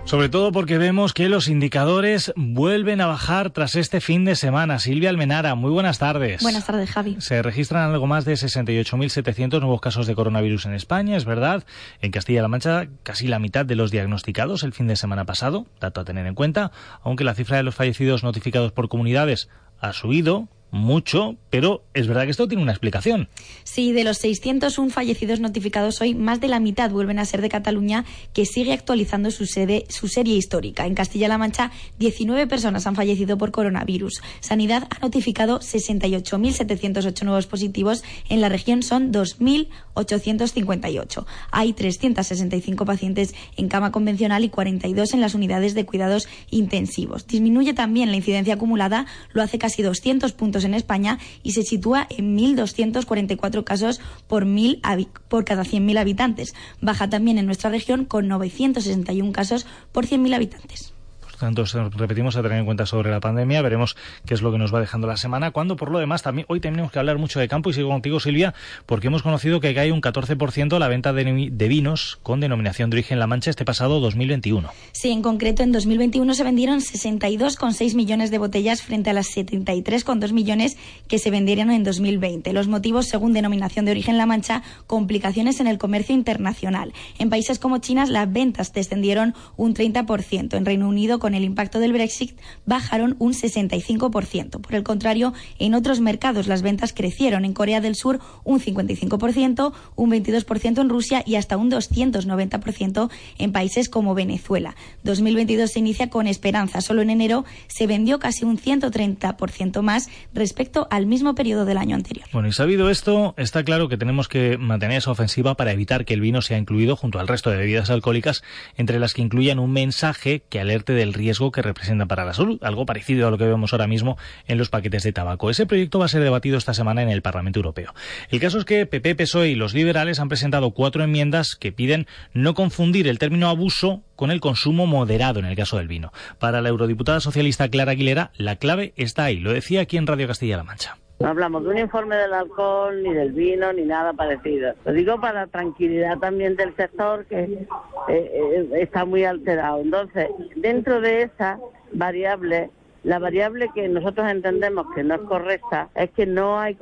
[0.09, 4.79] Sobre todo porque vemos que los indicadores vuelven a bajar tras este fin de semana.
[4.79, 6.41] Silvia Almenara, muy buenas tardes.
[6.41, 7.17] Buenas tardes, Javi.
[7.19, 11.63] Se registran algo más de 68.700 nuevos casos de coronavirus en España, es verdad.
[12.01, 16.01] En Castilla-La Mancha, casi la mitad de los diagnosticados el fin de semana pasado, dato
[16.01, 16.71] a tener en cuenta,
[17.03, 19.47] aunque la cifra de los fallecidos notificados por comunidades
[19.79, 23.29] ha subido, mucho, pero es verdad que esto tiene una explicación.
[23.63, 27.49] Sí, de los 601 fallecidos notificados hoy, más de la mitad vuelven a ser de
[27.49, 30.85] Cataluña, que sigue actualizando su, sede, su serie histórica.
[30.85, 34.21] En Castilla-La Mancha, 19 personas han fallecido por coronavirus.
[34.39, 38.03] Sanidad ha notificado 68.708 nuevos positivos.
[38.29, 41.25] En la región son 2.858.
[41.51, 47.27] Hay 365 pacientes en cama convencional y 42 en las unidades de cuidados intensivos.
[47.27, 52.07] Disminuye también la incidencia acumulada, lo hace casi 200 puntos en España y se sitúa
[52.09, 54.81] en 1.244 casos por, mil,
[55.27, 56.53] por cada 100.000 habitantes.
[56.81, 60.93] Baja también en nuestra región con 961 casos por 100.000 habitantes
[61.39, 61.63] tanto
[61.97, 64.79] repetimos a tener en cuenta sobre la pandemia, veremos qué es lo que nos va
[64.79, 67.69] dejando la semana, cuando por lo demás también hoy tenemos que hablar mucho de campo
[67.69, 68.53] y sigo contigo Silvia,
[68.85, 72.95] porque hemos conocido que cae un 14% la venta de, de, vinos con denominación de
[72.95, 74.69] origen La Mancha este pasado 2021.
[74.91, 80.31] Sí, en concreto en 2021 se vendieron 62,6 millones de botellas frente a las 73,2
[80.33, 82.51] millones que se vendieron en 2020.
[82.53, 86.93] Los motivos, según denominación de origen La Mancha, complicaciones en el comercio internacional.
[87.17, 91.43] En países como China las ventas descendieron un 30%, en Reino Unido con con el
[91.43, 94.61] impacto del Brexit bajaron un 65%.
[94.61, 97.45] Por el contrario, en otros mercados las ventas crecieron.
[97.45, 103.51] En Corea del Sur un 55%, un 22% en Rusia y hasta un 290% en
[103.51, 104.75] países como Venezuela.
[105.03, 106.81] 2022 se inicia con esperanza.
[106.81, 111.95] Solo en enero se vendió casi un 130% más respecto al mismo periodo del año
[111.95, 112.25] anterior.
[112.33, 116.15] Bueno, y sabido esto, está claro que tenemos que mantener esa ofensiva para evitar que
[116.15, 118.41] el vino sea incluido junto al resto de bebidas alcohólicas,
[118.77, 122.57] entre las que incluyan un mensaje que alerte del riesgo que representa para la salud,
[122.63, 125.49] algo parecido a lo que vemos ahora mismo en los paquetes de tabaco.
[125.49, 127.93] Ese proyecto va a ser debatido esta semana en el Parlamento Europeo.
[128.29, 132.07] El caso es que PP, PSOE y los liberales han presentado cuatro enmiendas que piden
[132.33, 136.11] no confundir el término abuso con el consumo moderado en el caso del vino.
[136.39, 139.37] Para la eurodiputada socialista Clara Aguilera, la clave está ahí.
[139.39, 140.97] Lo decía aquí en Radio Castilla-La Mancha.
[141.19, 144.73] No hablamos de un informe del alcohol, ni del vino, ni nada parecido.
[144.85, 147.67] Lo digo para la tranquilidad también del sector que eh,
[148.07, 149.81] eh, está muy alterado.
[149.81, 151.59] Entonces, dentro de esa
[151.91, 152.69] variable,
[153.03, 156.77] la variable que nosotros entendemos que no es correcta es que no hay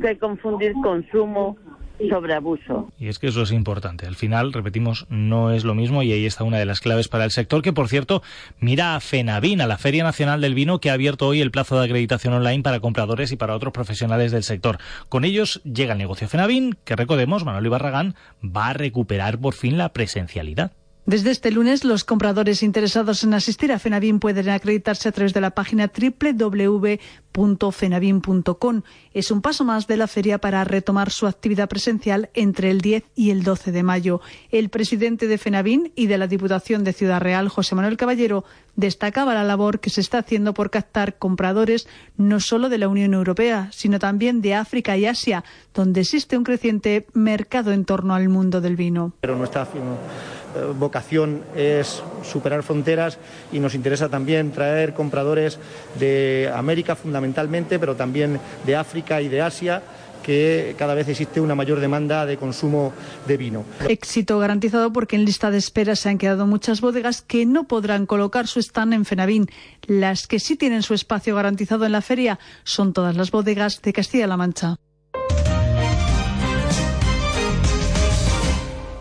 [0.00, 1.58] que confundir consumo
[2.08, 2.90] sobre abuso.
[2.98, 4.06] Y es que eso es importante.
[4.06, 7.24] Al final, repetimos, no es lo mismo y ahí está una de las claves para
[7.24, 8.22] el sector, que por cierto,
[8.60, 11.78] mira a FENAVIN, a la Feria Nacional del Vino, que ha abierto hoy el plazo
[11.78, 14.78] de acreditación online para compradores y para otros profesionales del sector.
[15.08, 19.78] Con ellos llega el negocio FENAVIN, que recordemos, Manuel Ibarragán va a recuperar por fin
[19.78, 20.72] la presencialidad.
[21.04, 25.40] Desde este lunes, los compradores interesados en asistir a FENAVIN pueden acreditarse a través de
[25.40, 25.88] la página
[27.34, 28.82] www.fenavin.com.
[29.14, 33.04] Es un paso más de la feria para retomar su actividad presencial entre el 10
[33.14, 34.20] y el 12 de mayo.
[34.50, 38.44] El presidente de FENAVIN y de la Diputación de Ciudad Real, José Manuel Caballero,
[38.76, 43.14] destacaba la labor que se está haciendo por captar compradores no solo de la Unión
[43.14, 48.28] Europea, sino también de África y Asia, donde existe un creciente mercado en torno al
[48.28, 49.12] mundo del vino.
[49.20, 49.66] Pero nuestra
[50.54, 53.18] eh, vocación es superar fronteras
[53.52, 55.58] y nos interesa también traer compradores
[55.98, 57.21] de América fundamentalmente,
[57.78, 59.82] pero también de África y de Asia
[60.22, 62.92] que cada vez existe una mayor demanda de consumo
[63.26, 63.64] de vino.
[63.88, 68.06] Éxito garantizado porque en lista de espera se han quedado muchas bodegas que no podrán
[68.06, 69.48] colocar su stand en Fenavín.
[69.86, 73.92] Las que sí tienen su espacio garantizado en la feria son todas las bodegas de
[73.92, 74.76] Castilla-La Mancha.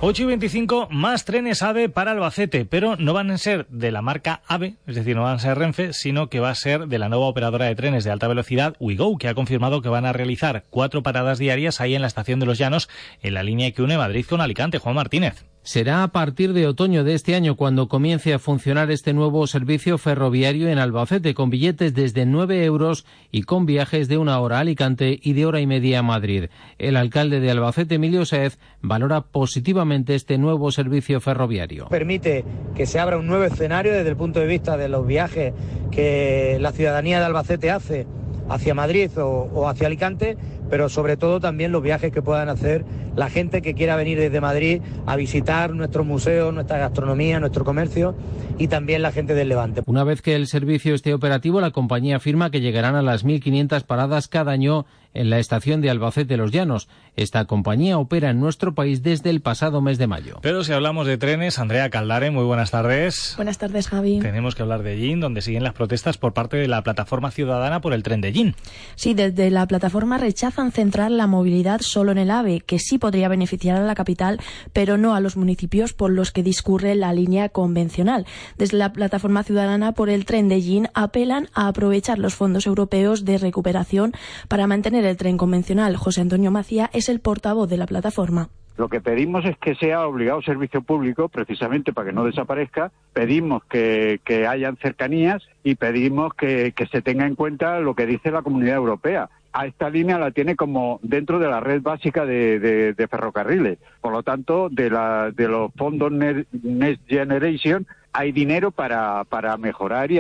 [0.04, 4.02] 8 y 25, más trenes AVE para Albacete, pero no van a ser de la
[4.02, 6.98] marca AVE, es decir, no van a ser Renfe, sino que va a ser de
[6.98, 10.12] la nueva operadora de trenes de alta velocidad WeGo, que ha confirmado que van a
[10.12, 12.90] realizar cuatro paradas diarias ahí en la estación de los Llanos,
[13.22, 14.80] en la línea que une Madrid con Alicante.
[14.80, 15.46] Juan Martínez.
[15.64, 20.00] Será a partir de otoño de este año cuando comience a funcionar este nuevo servicio
[20.00, 24.62] ferroviario en Albacete, con billetes desde 9 euros y con viajes de una hora a
[24.62, 26.46] Alicante y de hora y media a Madrid.
[26.80, 31.90] El alcalde de Albacete, Emilio Saez, valora positivamente este nuevo servicio ferroviario.
[31.90, 32.44] Permite
[32.76, 35.54] que se abra un nuevo escenario desde el punto de vista de los viajes
[35.92, 38.08] que la ciudadanía de Albacete hace
[38.50, 40.38] hacia Madrid o, o hacia Alicante,
[40.72, 44.40] pero sobre todo también los viajes que puedan hacer la gente que quiera venir desde
[44.40, 48.16] Madrid a visitar nuestros museos, nuestra gastronomía, nuestro comercio
[48.58, 49.84] y también la gente del Levante.
[49.86, 53.84] Una vez que el servicio esté operativo, la compañía afirma que llegarán a las 1.500
[53.84, 56.88] paradas cada año en la estación de Albacete Los Llanos.
[57.16, 60.40] Esta compañía opera en nuestro país desde el pasado mes de mayo.
[60.42, 63.34] Pero si hablamos de trenes, Andrea Caldare, muy buenas tardes.
[63.36, 64.20] Buenas tardes, Javi.
[64.20, 67.82] Tenemos que hablar de Gin, donde siguen las protestas por parte de la plataforma ciudadana
[67.82, 68.56] por el tren de Gin.
[68.96, 73.28] Sí, desde la plataforma rechazan centrar la movilidad solo en el AVE, que sí podría
[73.28, 74.40] beneficiar a la capital,
[74.72, 78.26] pero no a los municipios por los que discurre la línea convencional.
[78.58, 83.26] Desde la plataforma ciudadana por el tren de Gin apelan a aprovechar los fondos europeos
[83.26, 84.14] de recuperación
[84.48, 85.96] para mantener el tren convencional.
[85.96, 88.50] José Antonio Macía es el portavoz de la plataforma.
[88.78, 92.92] Lo que pedimos es que sea obligado servicio público, precisamente para que no desaparezca.
[93.14, 98.42] Pedimos que, hayan cercanías y pedimos que, se tenga en cuenta lo que dice la
[98.42, 99.30] Comunidad Europea.
[99.54, 103.78] A esta línea la tiene como dentro de la red básica de, ferrocarriles.
[104.00, 110.12] Por lo tanto, de, la, de los fondos Next Generation hay dinero para, para mejorar
[110.12, 110.20] y,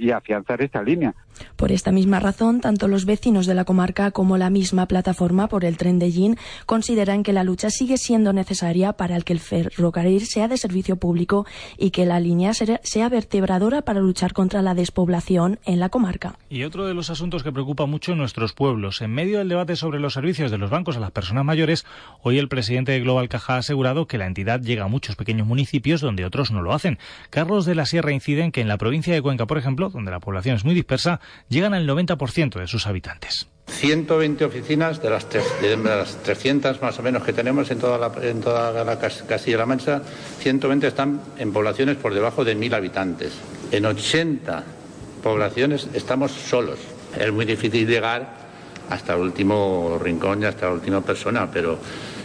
[0.00, 1.14] y, afianzar esta línea.
[1.56, 5.64] Por esta misma razón, tanto los vecinos de la comarca como la misma plataforma por
[5.64, 10.26] el tren de Gin consideran que la lucha sigue siendo necesaria para que el ferrocarril
[10.26, 11.46] sea de servicio público
[11.78, 16.36] y que la línea sea vertebradora para luchar contra la despoblación en la comarca.
[16.50, 19.00] Y otro de los asuntos que preocupa mucho en nuestros pueblos.
[19.00, 21.86] En medio del debate sobre los servicios de los bancos a las personas mayores,
[22.22, 25.46] hoy el presidente de Global Caja ha asegurado que la entidad llega a muchos pequeños
[25.46, 26.98] municipios donde otros no lo hacen.
[27.30, 30.10] Carlos de la Sierra incide en que en la provincia de Cuenca, por ejemplo, donde
[30.10, 33.48] la población es muy dispersa, llegan al 90% de sus habitantes.
[33.66, 38.12] 120 oficinas de las, de las 300 más o menos que tenemos en toda la,
[38.22, 40.02] en toda la Castilla-La Mancha,
[40.40, 43.32] 120 están en poblaciones por debajo de 1.000 habitantes.
[43.70, 44.64] En 80
[45.22, 46.78] poblaciones estamos solos.
[47.18, 48.42] Es muy difícil llegar
[48.90, 51.78] hasta el último rincón y hasta la última persona, pero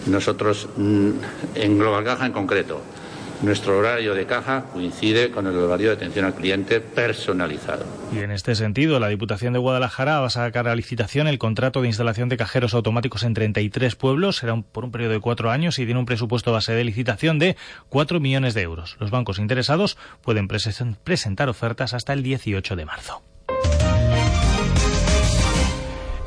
[0.07, 1.09] nosotros mm,
[1.55, 2.81] en Global Caja en concreto
[3.41, 7.85] nuestro horario de caja coincide con el horario de atención al cliente personalizado.
[8.13, 11.81] Y en este sentido, la Diputación de Guadalajara va a sacar a licitación el contrato
[11.81, 14.37] de instalación de cajeros automáticos en 33 pueblos.
[14.37, 17.55] Será por un periodo de cuatro años y tiene un presupuesto base de licitación de
[17.89, 18.97] 4 millones de euros.
[18.99, 23.21] Los bancos interesados pueden presentar ofertas hasta el 18 de marzo.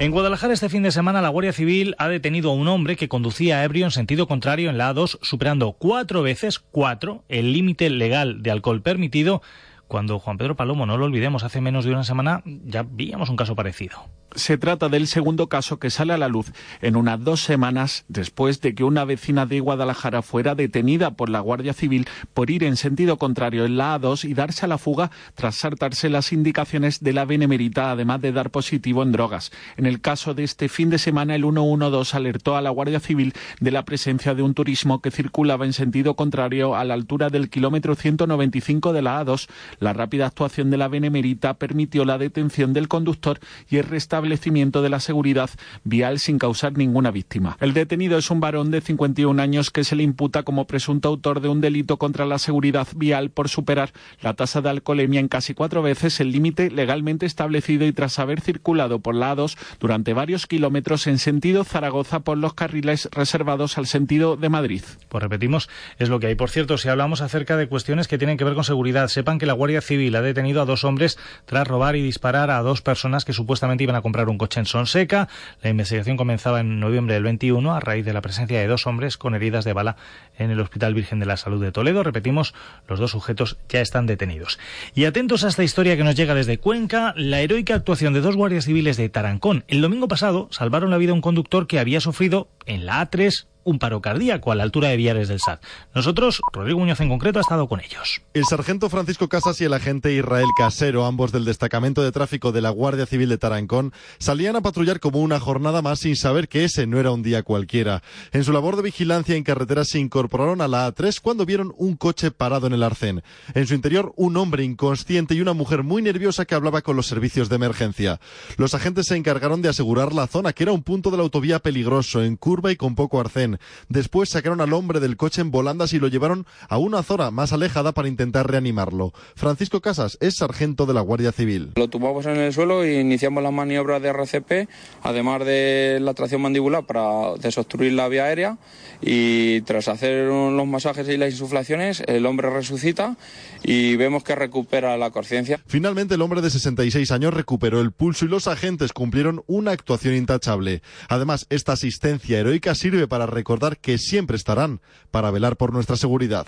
[0.01, 3.11] En Guadalajara este fin de semana la Guardia Civil ha detenido a un hombre que
[3.11, 8.43] conducía ebrio en sentido contrario en la A2, superando cuatro veces, cuatro, el límite legal
[8.43, 9.43] de alcohol permitido,
[9.91, 13.35] cuando Juan Pedro Palomo, no lo olvidemos, hace menos de una semana ya víamos un
[13.35, 14.05] caso parecido.
[14.37, 18.61] Se trata del segundo caso que sale a la luz en unas dos semanas después
[18.61, 22.77] de que una vecina de Guadalajara fuera detenida por la Guardia Civil por ir en
[22.77, 27.13] sentido contrario en la A2 y darse a la fuga tras saltarse las indicaciones de
[27.13, 29.51] la Benemerita, además de dar positivo en drogas.
[29.77, 33.33] En el caso de este fin de semana, el 112 alertó a la Guardia Civil
[33.59, 37.51] de la presencia de un turismo que circulaba en sentido contrario a la altura del
[37.51, 39.49] kilómetro 195 de la A2.
[39.81, 44.91] La rápida actuación de la Benemerita permitió la detención del conductor y el establecimiento de
[44.91, 45.51] la seguridad
[45.85, 47.57] vial sin causar ninguna víctima.
[47.61, 51.41] El detenido es un varón de 51 años que se le imputa como presunto autor
[51.41, 55.55] de un delito contra la seguridad vial por superar la tasa de alcoholemia en casi
[55.55, 61.07] cuatro veces el límite legalmente establecido y tras haber circulado por lados durante varios kilómetros
[61.07, 64.83] en sentido Zaragoza por los carriles reservados al sentido de Madrid.
[65.09, 66.35] Pues repetimos, es lo que hay.
[66.35, 69.47] Por cierto, si hablamos acerca de cuestiones que tienen que ver con seguridad, sepan que
[69.47, 73.25] la Guardia Civil ha detenido a dos hombres tras robar y disparar a dos personas
[73.25, 75.29] que supuestamente iban a comprar un coche en Sonseca.
[75.63, 79.17] La investigación comenzaba en noviembre del 21 a raíz de la presencia de dos hombres
[79.17, 79.97] con heridas de bala
[80.37, 82.03] en el Hospital Virgen de la Salud de Toledo.
[82.03, 82.55] Repetimos,
[82.89, 84.59] los dos sujetos ya están detenidos.
[84.95, 88.35] Y atentos a esta historia que nos llega desde Cuenca, la heroica actuación de dos
[88.35, 89.65] guardias civiles de Tarancón.
[89.69, 93.47] El domingo pasado salvaron la vida a un conductor que había sufrido en la A3
[93.65, 95.63] un paro cardíaco a la altura de Villares del SAT.
[95.95, 98.23] Nosotros, Rodrigo Muñoz en concreto, ha estado con ellos.
[98.35, 102.61] El sargento Francisco Casas y el agente Israel Casero, ambos del destacamento de tráfico de
[102.61, 106.65] la Guardia Civil de Tarancón, salían a patrullar como una jornada más sin saber que
[106.65, 108.03] ese no era un día cualquiera.
[108.33, 111.97] En su labor de vigilancia en carretera se incorporaron a la A3 cuando vieron un
[111.97, 113.23] coche parado en el arcén.
[113.55, 117.07] En su interior, un hombre inconsciente y una mujer muy nerviosa que hablaba con los
[117.07, 118.21] servicios de emergencia.
[118.57, 121.59] Los agentes se encargaron de asegurar la zona, que era un punto de la autovía
[121.59, 123.50] peligroso, en curva y con poco arcén.
[123.89, 127.53] Después sacaron al hombre del coche en volandas y lo llevaron a una zona más
[127.53, 129.13] alejada para intentar reanimarlo.
[129.35, 131.73] Francisco Casas es sargento de la Guardia Civil.
[131.77, 134.69] Lo tumbamos en el suelo e iniciamos las maniobras de RCP,
[135.03, 138.59] además de la tracción mandibular para desobstruir la vía aérea
[139.01, 143.17] y tras hacer los masajes y las insuflaciones el hombre resucita
[143.63, 145.61] y vemos que recupera la conciencia.
[145.67, 150.15] Finalmente el hombre de 66 años recuperó el pulso y los agentes cumplieron una actuación
[150.15, 150.83] intachable.
[151.09, 156.47] Además, esta asistencia heroica sirve para recordar que siempre estarán para velar por nuestra seguridad.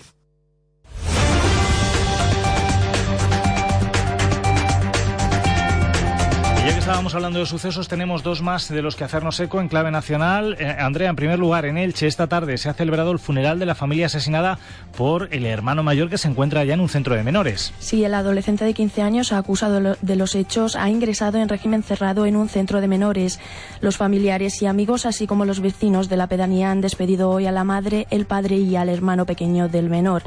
[6.65, 9.67] Ya que estábamos hablando de sucesos, tenemos dos más de los que hacernos eco en
[9.67, 10.55] clave nacional.
[10.57, 13.65] Eh, Andrea, en primer lugar, en Elche, esta tarde se ha celebrado el funeral de
[13.65, 14.59] la familia asesinada
[14.95, 17.73] por el hermano mayor que se encuentra allá en un centro de menores.
[17.79, 22.25] Sí, el adolescente de 15 años, acusado de los hechos, ha ingresado en régimen cerrado
[22.25, 23.41] en un centro de menores.
[23.81, 27.51] Los familiares y amigos, así como los vecinos de la pedanía, han despedido hoy a
[27.51, 30.23] la madre, el padre y al hermano pequeño del menor.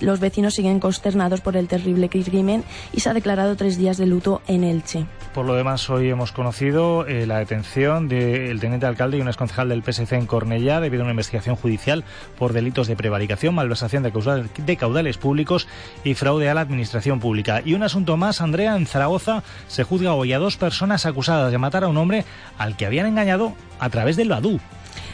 [0.00, 4.06] Los vecinos siguen consternados por el terrible crimen y se ha declarado tres días de
[4.06, 5.06] luto en Elche.
[5.34, 9.68] Por lo demás, hoy hemos conocido eh, la detención del teniente alcalde y un exconcejal
[9.68, 12.04] del PSC en Cornellá debido a una investigación judicial
[12.38, 15.68] por delitos de prevaricación, malversación de, de caudales públicos
[16.04, 17.62] y fraude a la administración pública.
[17.64, 21.58] Y un asunto más, Andrea, en Zaragoza se juzga hoy a dos personas acusadas de
[21.58, 22.24] matar a un hombre
[22.58, 24.60] al que habían engañado a través del Badú.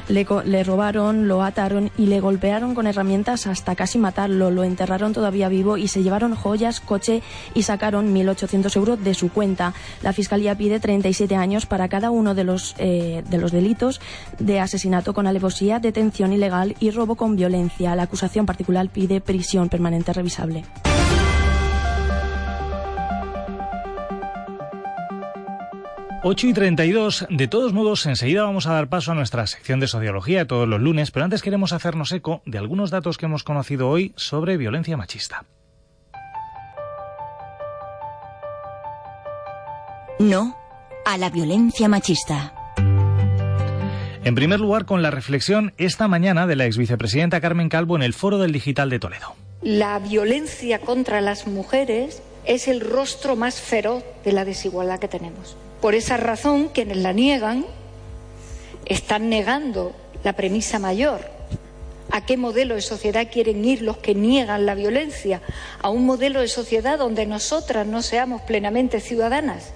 [0.08, 4.50] Le, robaron, lo ataron y le golpearon con herramientas hasta casi matarlo.
[4.50, 7.22] Lo enterraron todavía vivo y se llevaron joyas, coche
[7.54, 9.74] y sacaron 1.800 euros de su cuenta.
[10.02, 14.00] La Fiscalía pide 37 años para cada uno de los, eh, de los delitos
[14.38, 17.96] de asesinato con alevosía, detención ilegal y robo con violencia.
[17.96, 20.64] La acusación particular pide prisión permanente revisable.
[26.28, 27.26] 8 y 32.
[27.30, 30.66] De todos modos, enseguida vamos a dar paso a nuestra sección de sociología de todos
[30.66, 34.56] los lunes, pero antes queremos hacernos eco de algunos datos que hemos conocido hoy sobre
[34.56, 35.44] violencia machista.
[40.18, 40.56] No
[41.04, 42.52] a la violencia machista.
[44.24, 48.02] En primer lugar, con la reflexión esta mañana de la ex vicepresidenta Carmen Calvo en
[48.02, 49.36] el Foro del Digital de Toledo.
[49.62, 55.56] La violencia contra las mujeres es el rostro más feroz de la desigualdad que tenemos.
[55.80, 57.66] Por esa razón, quienes la niegan
[58.86, 61.20] están negando la premisa mayor.
[62.10, 65.42] ¿A qué modelo de sociedad quieren ir los que niegan la violencia?
[65.82, 69.72] ¿A un modelo de sociedad donde nosotras no seamos plenamente ciudadanas?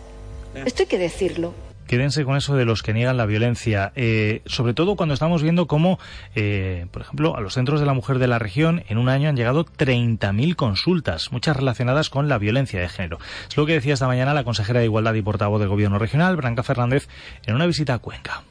[0.54, 1.54] Esto hay que decirlo
[1.90, 5.66] quédense con eso de los que niegan la violencia, eh, sobre todo cuando estamos viendo
[5.66, 5.98] cómo,
[6.36, 9.28] eh, por ejemplo, a los centros de la mujer de la región en un año
[9.28, 13.18] han llegado 30.000 consultas, muchas relacionadas con la violencia de género.
[13.48, 16.36] Es lo que decía esta mañana la consejera de Igualdad y portavoz del Gobierno regional,
[16.36, 17.08] Branca Fernández,
[17.44, 18.44] en una visita a Cuenca.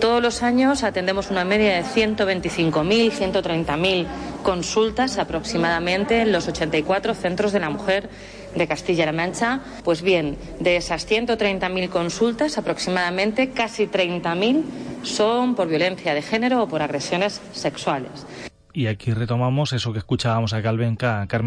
[0.00, 4.06] Todos los años atendemos una media de 125.000, 130.000
[4.44, 8.08] consultas aproximadamente en los 84 centros de la mujer
[8.56, 9.60] de Castilla-La Mancha.
[9.84, 14.62] Pues bien, de esas 130.000 consultas, aproximadamente casi 30.000
[15.02, 18.26] son por violencia de género o por agresiones sexuales.
[18.72, 20.96] Y aquí retomamos eso que escuchábamos a Carmen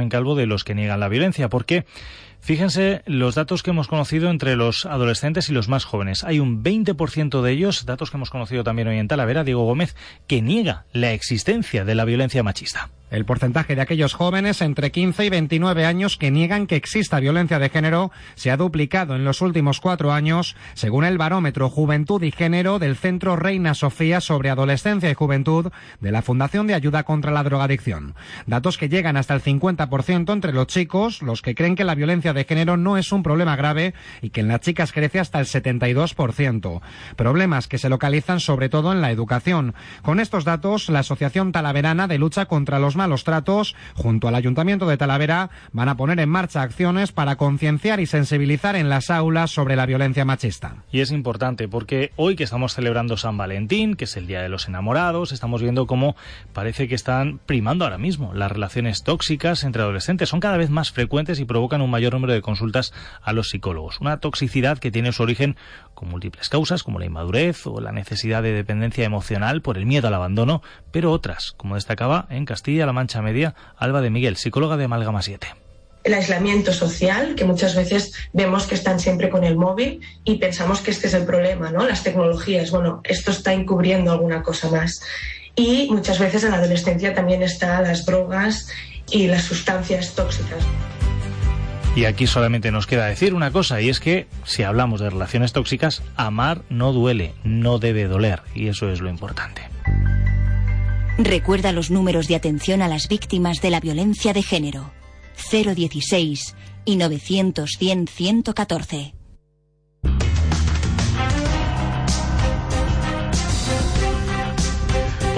[0.10, 1.86] Calvo de los que niegan la violencia, porque
[2.40, 6.24] Fíjense los datos que hemos conocido entre los adolescentes y los más jóvenes.
[6.24, 9.96] Hay un 20% de ellos, datos que hemos conocido también hoy en Talavera, Diego Gómez,
[10.28, 12.90] que niega la existencia de la violencia machista.
[13.12, 17.58] El porcentaje de aquellos jóvenes entre 15 y 29 años que niegan que exista violencia
[17.58, 22.32] de género se ha duplicado en los últimos cuatro años, según el barómetro Juventud y
[22.32, 27.32] Género del Centro Reina Sofía sobre Adolescencia y Juventud de la Fundación de Ayuda contra
[27.32, 28.14] la Drogadicción.
[28.46, 32.29] Datos que llegan hasta el 50% entre los chicos, los que creen que la violencia
[32.34, 35.46] de género no es un problema grave y que en las chicas crece hasta el
[35.46, 36.82] 72%.
[37.16, 39.74] Problemas que se localizan sobre todo en la educación.
[40.02, 44.88] Con estos datos, la Asociación Talaverana de Lucha contra los malos tratos, junto al Ayuntamiento
[44.88, 49.52] de Talavera, van a poner en marcha acciones para concienciar y sensibilizar en las aulas
[49.52, 50.84] sobre la violencia machista.
[50.92, 54.50] Y es importante porque hoy que estamos celebrando San Valentín, que es el Día de
[54.50, 56.16] los Enamorados, estamos viendo cómo
[56.54, 60.30] parece que están primando ahora mismo las relaciones tóxicas entre adolescentes.
[60.30, 64.02] Son cada vez más frecuentes y provocan un mayor número de consultas a los psicólogos.
[64.02, 65.56] Una toxicidad que tiene su origen
[65.94, 70.08] con múltiples causas, como la inmadurez o la necesidad de dependencia emocional por el miedo
[70.08, 70.62] al abandono,
[70.92, 75.22] pero otras, como destacaba en Castilla la Mancha Media, Alba de Miguel, psicóloga de Amalgama
[75.22, 75.48] 7
[76.04, 80.82] el aislamiento social, que muchas veces vemos que están siempre con el móvil y pensamos
[80.82, 81.86] que este es el problema, ¿no?
[81.86, 85.02] Las tecnologías, bueno, esto está encubriendo alguna cosa más.
[85.56, 88.70] Y muchas veces en la adolescencia también están las drogas
[89.12, 90.64] y las sustancias tóxicas.
[91.96, 95.54] Y aquí solamente nos queda decir una cosa, y es que si hablamos de relaciones
[95.54, 99.64] tóxicas, amar no duele, no debe doler, y eso es lo importante.
[101.18, 104.92] Recuerda los números de atención a las víctimas de la violencia de género.
[105.52, 109.14] 016 y 900 100 114.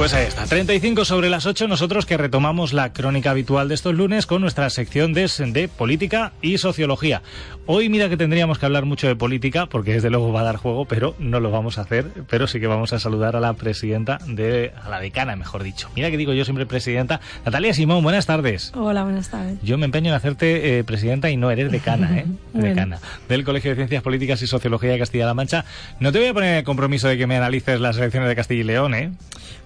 [0.02, 3.94] Pues ahí está, 35 sobre las 8, nosotros que retomamos la crónica habitual de estos
[3.94, 7.22] lunes con nuestra sección de, de, política y sociología.
[7.68, 10.56] Hoy mira que tendríamos que hablar mucho de política, porque desde luego va a dar
[10.56, 13.54] juego, pero no lo vamos a hacer, pero sí que vamos a saludar a la
[13.54, 15.88] presidenta de, a la decana, mejor dicho.
[15.96, 17.22] Mira que digo yo siempre presidenta.
[17.46, 18.72] Natalia Simón, buenas tardes.
[18.76, 19.60] Hola, buenas tardes.
[19.62, 22.26] Yo me empeño en hacerte eh, presidenta y no eres decana, ¿eh?
[22.54, 22.98] decana.
[23.30, 25.64] Del Colegio de Ciencias Políticas y Sociología de Castilla-La Mancha.
[26.00, 28.62] No te voy a poner el compromiso de que me analices las elecciones de Castilla
[28.62, 29.12] y León, ¿eh?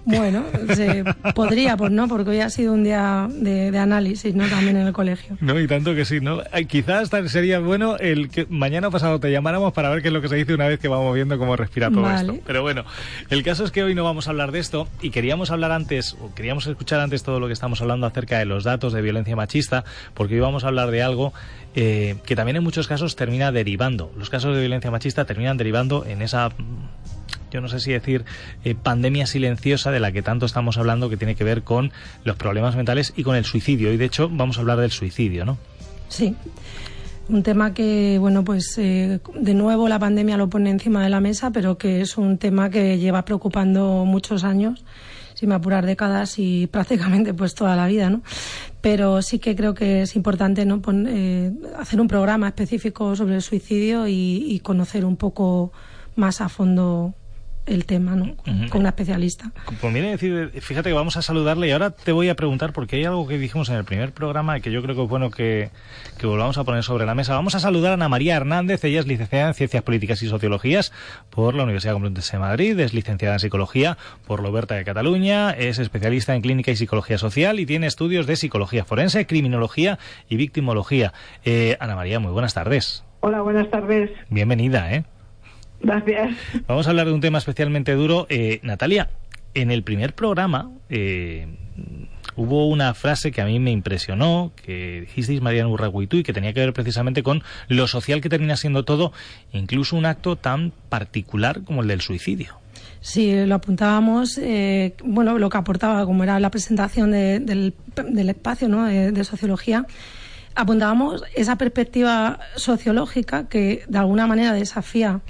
[0.06, 0.25] Bueno,
[0.74, 1.04] se
[1.34, 4.46] podría, pues no, porque hoy ha sido un día de, análisis, ¿no?
[4.48, 5.36] También en el colegio.
[5.40, 6.40] No, y tanto que sí, ¿no?
[6.68, 10.28] Quizás sería bueno el que mañana pasado te llamáramos para ver qué es lo que
[10.28, 12.36] se dice una vez que vamos viendo cómo respira todo esto.
[12.46, 12.84] Pero bueno,
[13.30, 16.16] el caso es que hoy no vamos a hablar de esto y queríamos hablar antes,
[16.20, 19.36] o queríamos escuchar antes todo lo que estamos hablando acerca de los datos de violencia
[19.36, 21.32] machista, porque hoy vamos a hablar de algo
[21.74, 24.10] eh, que también en muchos casos termina derivando.
[24.16, 26.50] Los casos de violencia machista terminan derivando en esa
[27.50, 28.24] yo no sé si decir
[28.64, 31.92] eh, pandemia silenciosa de la que tanto estamos hablando que tiene que ver con
[32.24, 33.92] los problemas mentales y con el suicidio.
[33.92, 35.58] Y de hecho vamos a hablar del suicidio, ¿no?
[36.08, 36.34] Sí.
[37.28, 41.20] Un tema que, bueno, pues eh, de nuevo la pandemia lo pone encima de la
[41.20, 44.84] mesa, pero que es un tema que lleva preocupando muchos años,
[45.34, 48.22] sin apurar décadas y prácticamente pues toda la vida, ¿no?
[48.80, 50.80] Pero sí que creo que es importante, ¿no?
[51.08, 55.72] eh, hacer un programa específico sobre el suicidio y conocer un poco
[56.14, 57.14] más a fondo
[57.66, 58.36] el tema, ¿no?
[58.70, 59.50] Con una especialista.
[59.80, 63.04] Conviene decir, fíjate que vamos a saludarle y ahora te voy a preguntar, porque hay
[63.04, 65.70] algo que dijimos en el primer programa y que yo creo que es bueno que,
[66.18, 67.34] que volvamos a poner sobre la mesa.
[67.34, 70.92] Vamos a saludar a Ana María Hernández, ella es licenciada en Ciencias Políticas y Sociologías
[71.30, 75.50] por la Universidad Complutense de Madrid, es licenciada en Psicología por la Oberta de Cataluña,
[75.50, 79.98] es especialista en Clínica y Psicología Social y tiene estudios de Psicología Forense, Criminología
[80.28, 81.12] y Victimología.
[81.44, 83.04] Eh, Ana María, muy buenas tardes.
[83.20, 84.10] Hola, buenas tardes.
[84.30, 85.04] Bienvenida, ¿eh?
[85.80, 86.36] Gracias.
[86.66, 88.26] Vamos a hablar de un tema especialmente duro.
[88.28, 89.10] Eh, Natalia,
[89.54, 91.46] en el primer programa eh,
[92.36, 96.52] hubo una frase que a mí me impresionó, que dijisteis Mariano Urraguitú y que tenía
[96.52, 99.12] que ver precisamente con lo social que termina siendo todo,
[99.52, 102.58] incluso un acto tan particular como el del suicidio.
[103.00, 107.74] Sí, lo apuntábamos, eh, bueno, lo que aportaba, como era la presentación del,
[108.28, 108.84] espacio ¿no?
[108.84, 109.86] de, sociología,
[110.54, 115.20] apuntábamos esa perspectiva sociológica que de alguna manera desafía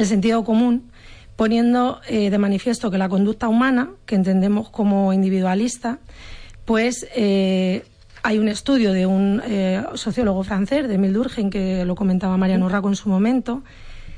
[0.00, 0.90] el sentido común,
[1.36, 5.98] poniendo eh, de manifiesto que la conducta humana, que entendemos como individualista,
[6.64, 7.84] pues eh,
[8.22, 9.42] hay un estudio de un
[9.94, 13.62] sociólogo francés, de Emile Durkheim, que lo comentaba Mariano Raco en su momento,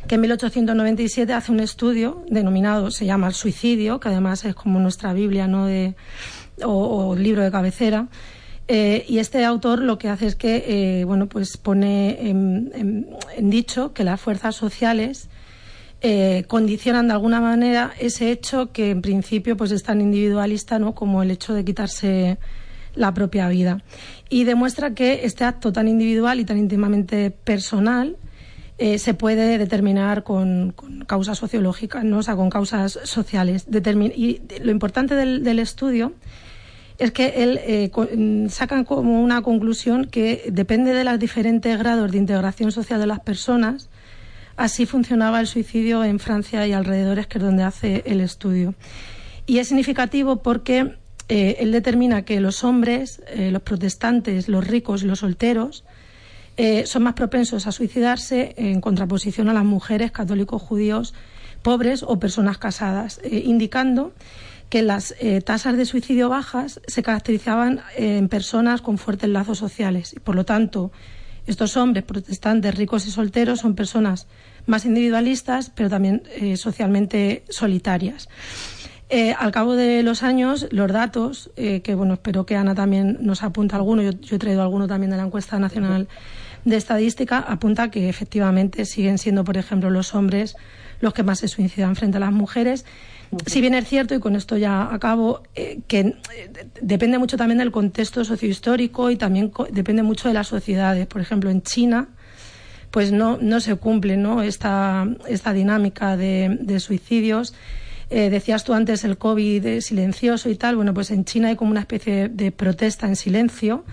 [0.06, 4.80] que en 1897 hace un estudio denominado, se llama El suicidio, que además es como
[4.80, 5.66] nuestra Biblia ¿no?
[5.66, 5.94] de,
[6.64, 8.08] o, libro de cabecera.
[8.68, 10.64] Eh, y este autor lo que hace es que
[11.00, 13.08] eh, bueno, pues pone en,
[13.40, 15.28] dicho que las fuerzas sociales
[16.02, 20.94] eh, condicionan de alguna manera ese hecho que en principio pues es tan individualista ¿no?
[20.94, 22.38] como el hecho de quitarse
[22.94, 23.82] la propia vida.
[24.28, 28.16] Y demuestra que este acto tan individual y tan íntimamente personal
[28.82, 30.74] eh, se puede determinar con,
[31.06, 32.20] causas sociológicas, ¿no?
[32.20, 33.66] o sea, con causas sociales.
[33.68, 36.14] y lo importante del, estudio
[36.96, 42.10] es que él eh, mm, saca como una conclusión que depende de los diferentes grados
[42.10, 43.89] de integración social de las personas.
[44.56, 48.74] Así funcionaba el suicidio en Francia y alrededores, que es donde hace el estudio.
[49.46, 50.96] Y es significativo porque
[51.28, 55.84] eh, él determina que los hombres, los protestantes, los ricos y los solteros
[56.62, 61.14] eh, son más propensos a suicidarse en contraposición a las mujeres católicos judíos
[61.62, 64.12] pobres o personas casadas, eh, indicando
[64.68, 70.12] que las eh, tasas de suicidio bajas se caracterizaban en personas con fuertes lazos sociales.
[70.12, 70.92] Y, por lo tanto,
[71.50, 74.26] estos hombres protestantes ricos y solteros son personas
[74.66, 76.22] más individualistas, pero también
[76.56, 78.28] socialmente solitarias.
[79.38, 83.74] al cabo de los años, los datos, que bueno, espero que Ana también nos apunte
[83.74, 86.08] alguno, yo, yo he traído alguno también de la encuesta nacional
[86.64, 90.56] de estadística apunta que efectivamente siguen siendo, por ejemplo, los hombres
[91.00, 92.84] los que más se suicidan frente a las mujeres.
[93.46, 96.16] Si bien es cierto, y con esto ya acabo, eh, que eh,
[96.80, 101.06] depende mucho también del contexto sociohistórico y también depende mucho de las sociedades.
[101.06, 102.08] Por ejemplo, en China,
[102.90, 104.42] pues no, no se cumple ¿no?
[104.42, 107.54] Esta, esta dinámica de, suicidios.
[108.10, 110.74] Eh, decías tú antes el COVID silencioso y tal.
[110.74, 113.84] Bueno, pues en China hay como una especie de protesta en silencio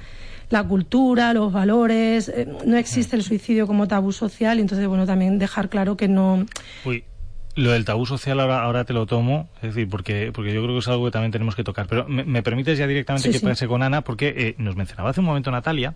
[0.49, 2.31] la cultura, los valores,
[2.65, 6.45] no existe el suicidio como tabú social y entonces, bueno, también dejar claro que no...
[7.57, 10.75] Lo del tabú social ahora, ahora te lo tomo, es decir, porque, porque yo creo
[10.75, 11.87] que es algo que también tenemos que tocar.
[11.87, 13.67] Pero me, permites ya directamente que sí.
[13.67, 15.93] con Ana, porque eh, nos mencionaba hace un momento Natalia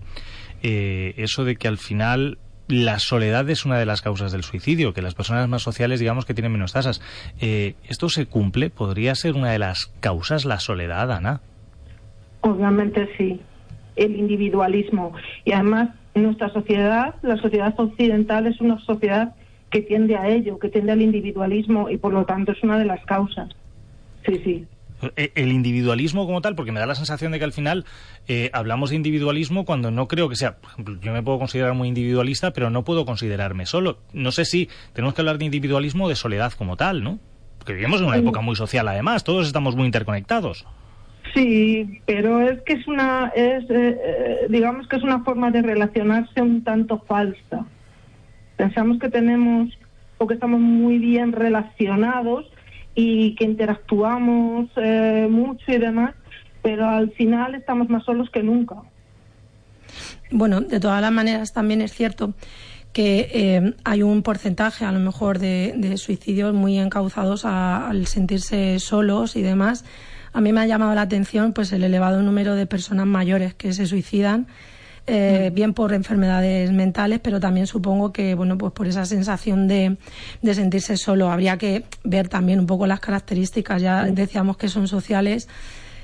[0.63, 2.37] eh, eso de que al final
[2.67, 6.25] la soledad es una de las causas del suicidio, que las personas más sociales, digamos,
[6.25, 7.01] que tienen menos tasas.
[7.39, 8.69] ¿Esto se cumple?
[8.69, 11.41] ¿Podría ser una de las causas la soledad, Ana?
[12.41, 13.39] Obviamente sí
[13.95, 15.13] el individualismo.
[15.45, 19.35] Y además, nuestra sociedad, la sociedad occidental, es una sociedad
[19.71, 22.85] que tiende a ello, que tiende al individualismo y por lo tanto es una de
[22.85, 23.49] las causas.
[24.25, 24.65] Sí, sí.
[25.15, 27.85] Eh, el individualismo como tal, porque me da la sensación de que al final
[28.27, 31.73] eh, hablamos de individualismo cuando no creo que sea, por ejemplo, yo me puedo considerar
[31.73, 33.97] muy individualista, pero no puedo considerarme solo.
[34.13, 37.19] No sé si tenemos que hablar de individualismo o de soledad como tal, ¿no?
[37.57, 40.65] Porque vivimos en una época muy social además, todos estamos muy interconectados.
[41.33, 45.61] Sí, pero es que es una, es, eh, eh, digamos que es una forma de
[45.61, 47.65] relacionarse un tanto falsa.
[48.61, 49.69] Pensamos que tenemos
[50.19, 52.45] o que estamos muy bien relacionados
[52.93, 56.13] y que interactuamos eh, mucho y demás,
[56.61, 58.75] pero al final estamos más solos que nunca.
[60.29, 62.35] Bueno, de todas las maneras también es cierto
[62.93, 69.41] que hay un porcentaje a lo mejor de, suicidios muy encauzados al sentirse solos y
[69.41, 69.85] demás
[70.33, 73.73] a mí me ha llamado la atención pues el elevado número de personas mayores que
[73.73, 74.45] se suicidan.
[75.07, 75.55] Eh, mm.
[75.55, 79.97] bien por enfermedades mentales, pero también supongo que, bueno, pues por esa sensación de,
[80.41, 81.31] de sentirse solo.
[81.31, 85.47] Habría que ver también un poco las características, ya decíamos que son sociales,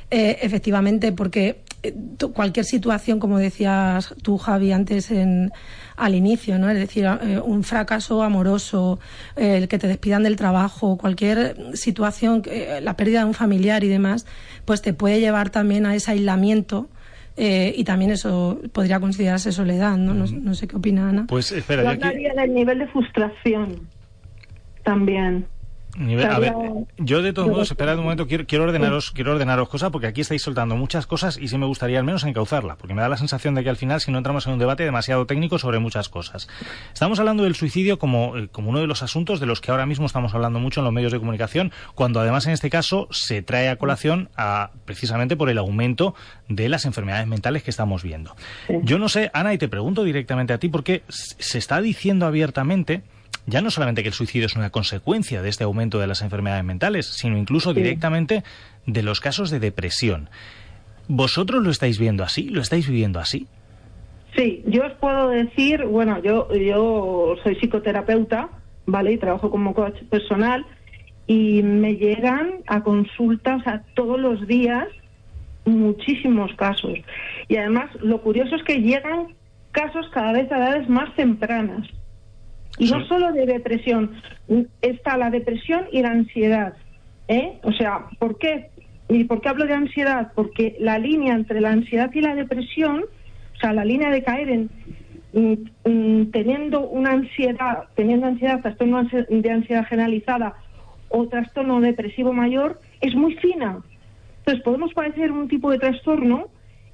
[0.09, 1.93] eh, efectivamente, porque eh,
[2.33, 5.51] cualquier situación, como decías tú, Javi, antes en,
[5.95, 6.67] al inicio, ¿no?
[6.69, 7.07] Es decir,
[7.43, 8.99] un fracaso amoroso,
[9.35, 12.41] el que te despidan del trabajo, cualquier situación,
[12.81, 14.25] la pérdida de un familiar y demás,
[14.65, 16.89] pues te puede llevar también a ese aislamiento.
[17.37, 20.13] Y también eso podría considerarse soledad, ¿no?
[20.13, 21.25] No, sé qué opina Ana.
[21.27, 23.87] Pues espera, yo, hablaría del nivel de frustración
[24.83, 25.45] también.
[25.99, 26.53] A ver,
[26.97, 30.21] yo de todos modos, esperad un momento, quiero, quiero ordenaros, quiero ordenaros cosas porque aquí
[30.21, 33.17] estáis soltando muchas cosas y sí me gustaría al menos encauzarla, porque me da la
[33.17, 36.09] sensación de que al final si no entramos en un debate demasiado técnico sobre muchas
[36.09, 36.47] cosas.
[36.93, 39.85] Estamos hablando del suicidio como, eh, como uno de los asuntos de los que ahora
[39.85, 43.41] mismo estamos hablando mucho en los medios de comunicación, cuando además en este caso se
[43.41, 46.13] trae a colación a, precisamente por el aumento
[46.47, 48.35] de las enfermedades mentales que estamos viendo.
[48.83, 53.01] Yo no sé, Ana, y te pregunto directamente a ti, porque se está diciendo abiertamente
[53.47, 56.65] ya no solamente que el suicidio es una consecuencia de este aumento de las enfermedades
[56.65, 58.43] mentales, sino incluso directamente
[58.85, 60.29] de los casos de depresión.
[61.07, 62.49] ¿Vosotros lo estáis viendo así?
[62.49, 63.47] ¿Lo estáis viviendo así?
[64.35, 68.49] Sí, yo os puedo decir, bueno, yo, yo soy psicoterapeuta,
[68.85, 69.13] ¿vale?
[69.13, 70.65] Y trabajo como coach personal
[71.25, 74.87] y me llegan a consultas a todos los días
[75.63, 76.99] muchísimos casos.
[77.47, 79.35] Y además lo curioso es que llegan
[79.71, 81.87] casos cada vez a edades más tempranas.
[82.77, 84.11] Y no solo de depresión,
[84.81, 86.73] está la depresión y la ansiedad.
[87.27, 87.59] ¿eh?
[87.63, 88.69] O sea, ¿por qué?
[89.09, 90.31] ¿Y por qué hablo de ansiedad?
[90.35, 93.03] Porque la línea entre la ansiedad y la depresión,
[93.55, 94.69] o sea, la línea de caer en
[95.33, 100.55] mm, mm, teniendo una ansiedad, teniendo ansiedad, trastorno de ansiedad generalizada
[101.09, 103.79] o trastorno depresivo mayor, es muy fina.
[104.39, 106.47] Entonces podemos padecer un tipo de trastorno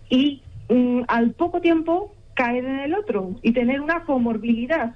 [0.10, 4.96] y mm, al poco tiempo caer en el otro y tener una comorbilidad.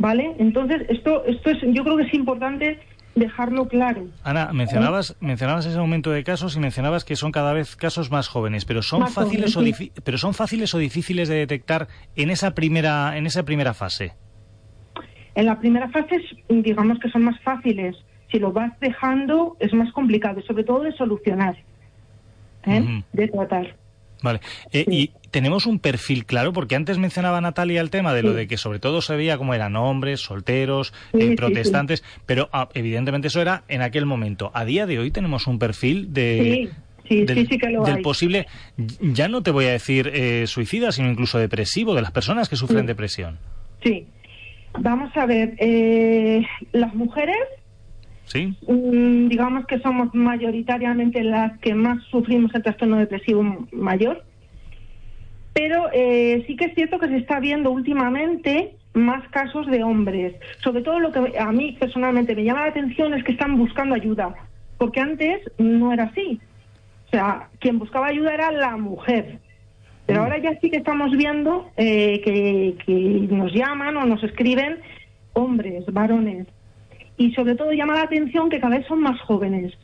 [0.00, 0.34] ¿Vale?
[0.38, 2.80] Entonces, esto, esto es, yo creo que es importante
[3.14, 4.06] dejarlo claro.
[4.24, 8.26] Ana, mencionabas, mencionabas ese aumento de casos y mencionabas que son cada vez casos más
[8.26, 9.62] jóvenes, pero son fáciles o
[10.02, 14.14] pero son fáciles o difíciles de detectar en esa primera en esa primera fase.
[15.34, 17.94] En la primera fase, digamos que son más fáciles.
[18.32, 21.56] Si lo vas dejando, es más complicado, sobre todo de solucionar,
[22.64, 23.02] ¿eh?
[23.12, 23.76] de tratar.
[24.22, 24.40] Vale.
[24.72, 28.56] Eh, tenemos un perfil claro, porque antes mencionaba Natalia el tema de lo de que
[28.56, 33.62] sobre todo se veía como eran hombres, solteros, eh, protestantes, pero ah, evidentemente eso era
[33.68, 34.50] en aquel momento.
[34.54, 36.70] A día de hoy tenemos un perfil de...
[37.08, 38.46] del, posible,
[39.00, 42.56] ya no te voy a decir eh, suicida, sino incluso depresivo, de las personas que
[42.56, 43.38] sufren depresión.
[43.82, 44.06] Sí.
[44.78, 47.36] Vamos a ver, eh, las mujeres
[48.26, 48.54] ¿Sí?
[48.68, 54.24] Mm, digamos que somos mayoritariamente las que más sufrimos el trastorno depresivo mayor,
[55.52, 60.34] pero eh, sí que es cierto que se está viendo últimamente más casos de hombres.
[60.62, 63.94] Sobre todo lo que a mí personalmente me llama la atención es que están buscando
[63.94, 64.34] ayuda,
[64.78, 66.40] porque antes no era así.
[67.06, 69.38] O sea, quien buscaba ayuda era la mujer.
[70.06, 70.24] Pero mm.
[70.24, 74.78] ahora ya sí que estamos viendo eh, que, que nos llaman o nos escriben
[75.32, 76.46] hombres, varones
[77.20, 79.74] y sobre todo llama la atención que cada vez son más jóvenes.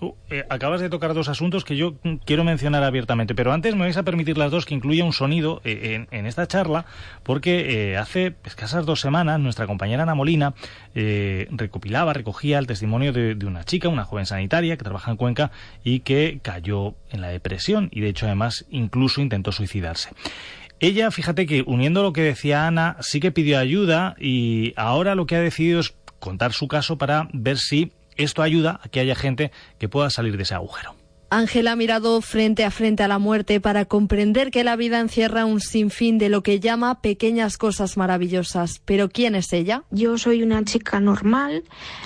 [0.00, 3.82] Uh, eh, acabas de tocar dos asuntos que yo quiero mencionar abiertamente, pero antes me
[3.82, 6.86] vais a permitir las dos que incluya un sonido eh, en, esta charla,
[7.22, 10.54] porque eh, hace escasas dos semanas nuestra compañera Ana Molina
[10.94, 15.50] recopilaba, recogía el testimonio de, de, una chica, una joven sanitaria que trabaja en Cuenca
[15.84, 20.10] y que cayó en la depresión y de hecho además incluso intentó suicidarse.
[20.80, 25.26] Ella, fíjate que uniendo lo que decía Ana, sí que pidió ayuda y ahora lo
[25.26, 27.92] que ha decidido es contar su caso para ver si
[28.22, 31.00] esto ayuda a que haya gente que pueda salir de ese agujero.
[31.32, 35.44] Ángela ha mirado frente a frente a la muerte para comprender que la vida encierra
[35.44, 38.82] un sinfín de lo que llama pequeñas cosas maravillosas.
[38.84, 39.84] Pero ¿quién es ella?
[39.92, 41.62] Yo soy una chica normal,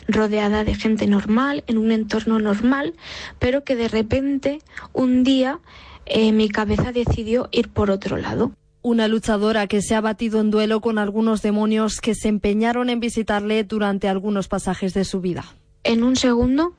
[0.08, 2.92] rodeada de gente normal, en un entorno normal,
[3.38, 4.58] pero que de repente
[4.92, 5.60] un día
[6.04, 8.52] eh, mi cabeza decidió ir por otro lado
[8.82, 13.00] una luchadora que se ha batido en duelo con algunos demonios que se empeñaron en
[13.00, 15.46] visitarle durante algunos pasajes de su vida.
[15.84, 16.72] En un segundo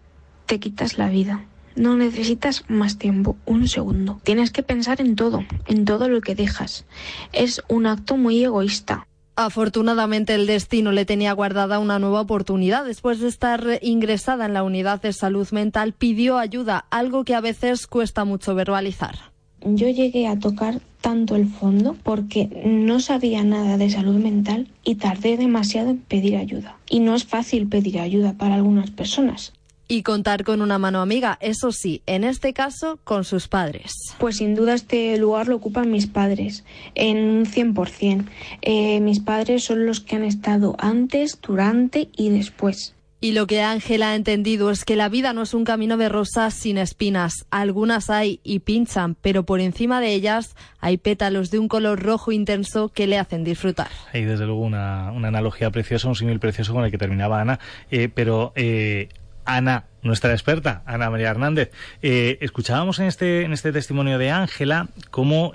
[0.47, 1.45] te quitas la vida.
[1.75, 4.19] No necesitas más tiempo, un segundo.
[4.23, 6.85] Tienes que pensar en todo, en todo lo que dejas.
[7.31, 9.07] Es un acto muy egoísta.
[9.35, 12.83] Afortunadamente el destino le tenía guardada una nueva oportunidad.
[12.83, 17.41] Después de estar ingresada en la unidad de salud mental, pidió ayuda, algo que a
[17.41, 19.34] veces cuesta mucho verbalizar
[19.65, 24.95] yo llegué a tocar tanto el fondo porque no sabía nada de salud mental y
[24.95, 26.77] tardé demasiado en pedir ayuda.
[26.89, 29.53] Y no es fácil pedir ayuda para algunas personas.
[29.87, 33.93] Y contar con una mano amiga, eso sí, en este caso con sus padres.
[34.17, 36.63] Pues sin duda este lugar lo ocupan mis padres,
[36.95, 38.25] en un 100%.
[38.63, 42.94] Eh, mis padres son los que han estado antes, durante y después.
[43.25, 46.09] Y lo que Ángela ha entendido es que la vida no es un camino de
[46.09, 47.47] rosas sin espinas.
[47.49, 52.31] Algunas hay y pinchan, pero por encima de ellas hay pétalos de un color rojo
[52.31, 53.87] intenso que le hacen disfrutar.
[54.13, 57.59] Hay desde luego una, analogía preciosa, un símil precioso con el que terminaba Ana.
[57.89, 59.09] Eh, pero eh,
[59.43, 61.71] Ana, nuestra experta, Ana María Hernández,
[62.03, 65.51] eh, escuchábamos en este, este testimonio de Ángela cómo,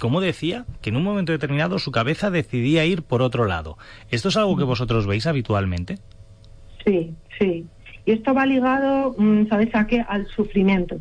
[0.00, 3.78] cómo decía que en un momento determinado su cabeza decidía ir por otro lado.
[4.10, 6.00] ¿Esto es algo que vosotros veis habitualmente?
[6.84, 7.66] Sí, sí.
[8.06, 10.04] Y esto va ligado, mm, ¿sabes a qué?
[10.06, 11.00] Al sufrimiento.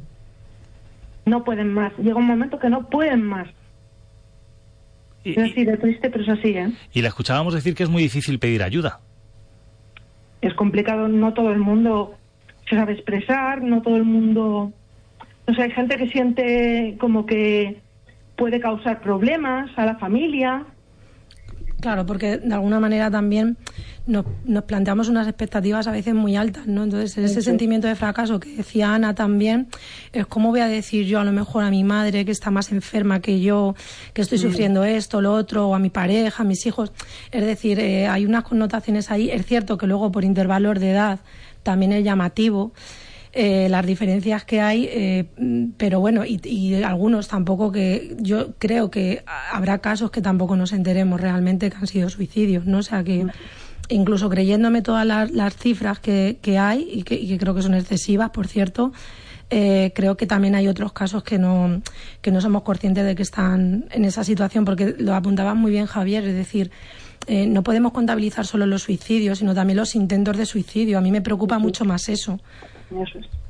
[1.25, 1.93] No pueden más.
[1.97, 3.47] Llega un momento que no pueden más.
[5.23, 6.69] Y, es así de triste, pero es así, ¿eh?
[6.91, 8.99] y la escuchábamos decir que es muy difícil pedir ayuda.
[10.41, 12.15] Es complicado, no todo el mundo
[12.69, 14.73] se sabe expresar, no todo el mundo...
[15.45, 17.81] O sea, hay gente que siente como que
[18.35, 20.65] puede causar problemas a la familia.
[21.81, 23.57] Claro, porque de alguna manera también
[24.05, 26.83] nos, nos, planteamos unas expectativas a veces muy altas, ¿no?
[26.83, 29.67] Entonces, ese sentimiento de fracaso que decía Ana también,
[30.11, 32.71] es cómo voy a decir yo a lo mejor a mi madre que está más
[32.71, 33.75] enferma que yo,
[34.13, 36.91] que estoy sufriendo esto, lo otro, o a mi pareja, a mis hijos.
[37.31, 39.29] Es decir, eh, hay unas connotaciones ahí.
[39.29, 41.19] Es cierto que luego por intervalos de edad
[41.63, 42.73] también es llamativo.
[43.35, 45.25] Eh, las diferencias que hay, eh,
[45.77, 50.71] pero bueno, y, y, algunos tampoco que yo creo que habrá casos que tampoco nos
[50.71, 52.77] enteremos realmente que han sido suicidios, ¿no?
[52.77, 53.25] O sea que
[53.93, 57.61] incluso creyéndome todas las, las cifras que, que hay y que, y que, creo que
[57.61, 58.91] son excesivas, por cierto,
[59.49, 61.81] eh, creo que también hay otros casos que no,
[62.21, 65.85] que no somos conscientes de que están en esa situación, porque lo apuntaba muy bien
[65.85, 66.71] Javier, es decir,
[67.27, 70.97] eh, no podemos contabilizar solo los suicidios, sino también los intentos de suicidio.
[70.97, 72.39] A mí me preocupa mucho más eso.
[72.91, 73.42] Eso es.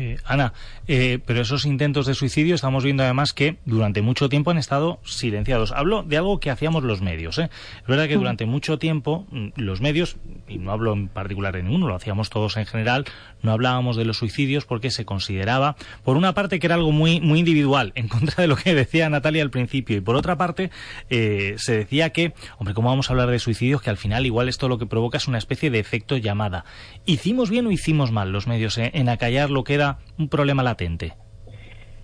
[0.00, 0.54] Eh, Ana,
[0.88, 4.98] eh, pero esos intentos de suicidio estamos viendo además que durante mucho tiempo han estado
[5.04, 5.72] silenciados.
[5.72, 7.36] Hablo de algo que hacíamos los medios.
[7.36, 7.50] ¿eh?
[7.82, 10.16] Es verdad que durante mucho tiempo mm, los medios,
[10.48, 13.04] y no hablo en particular de ninguno, lo hacíamos todos en general,
[13.42, 17.20] no hablábamos de los suicidios porque se consideraba, por una parte, que era algo muy,
[17.20, 20.70] muy individual, en contra de lo que decía Natalia al principio, y por otra parte,
[21.10, 23.82] eh, se decía que, hombre, ¿cómo vamos a hablar de suicidios?
[23.82, 26.64] Que al final igual esto lo que provoca es una especie de efecto llamada.
[27.04, 31.12] ¿Hicimos bien o hicimos mal los medios en acallar lo que era un problema latente?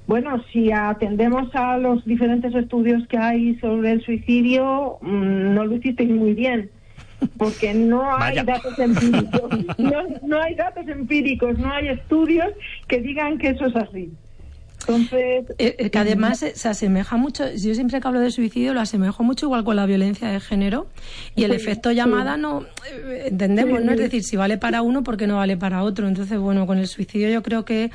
[0.07, 5.77] Bueno, si atendemos a los diferentes estudios que hay sobre el suicidio, mmm, no lo
[5.77, 6.71] hicisteis muy bien,
[7.37, 8.45] porque no hay Vaya.
[8.45, 12.53] datos empíricos, no, no, hay datos empíricos, no hay estudios
[12.87, 14.13] que digan que eso es así.
[14.87, 18.81] Entonces, eh, que además se, se, asemeja mucho, yo siempre que hablo de suicidio lo
[18.81, 20.87] asemejo mucho igual con la violencia de género
[21.35, 22.43] y el sí, efecto llamada sí.
[22.43, 23.93] no eh, entendemos, ¿no?
[23.93, 26.07] Es decir, si vale para uno, ¿por qué no vale para otro?
[26.07, 27.91] Entonces, bueno, con el suicidio yo creo que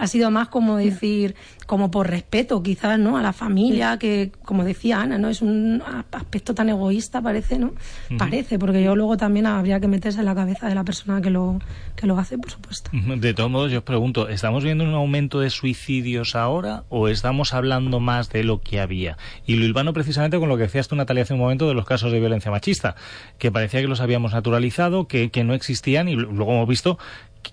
[0.00, 1.34] ha sido más como decir,
[1.66, 3.18] como por respeto quizás, ¿no?
[3.18, 5.28] A la familia, que como decía Ana, ¿no?
[5.28, 5.82] Es un
[6.12, 7.66] aspecto tan egoísta, parece, ¿no?
[7.66, 7.72] Uh
[8.14, 8.18] -huh.
[8.18, 11.28] Parece, porque yo luego también habría que meterse en la cabeza de la persona que
[11.28, 11.58] lo,
[11.96, 12.90] que lo hace, por supuesto.
[12.92, 17.52] De todos modos, yo os pregunto, ¿estamos viendo un aumento de suicidios ahora o estamos
[17.52, 19.18] hablando más de lo que había?
[19.46, 21.84] Y lo hilvano precisamente con lo que decías tú, Natalia, hace un momento de los
[21.84, 22.96] casos de violencia machista,
[23.38, 26.98] que parecía que los habíamos naturalizado, que, que no existían y luego hemos visto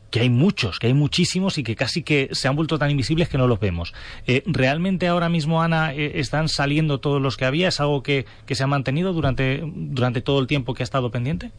[0.09, 3.29] que hay muchos, que hay muchísimos y que casi que se han vuelto tan invisibles
[3.29, 3.93] que no los vemos.
[4.25, 7.67] Eh, ¿Realmente ahora mismo, Ana, eh, están saliendo todos los que había?
[7.67, 11.11] ¿Es algo que, que se ha mantenido durante, durante todo el tiempo que ha estado
[11.11, 11.51] pendiente?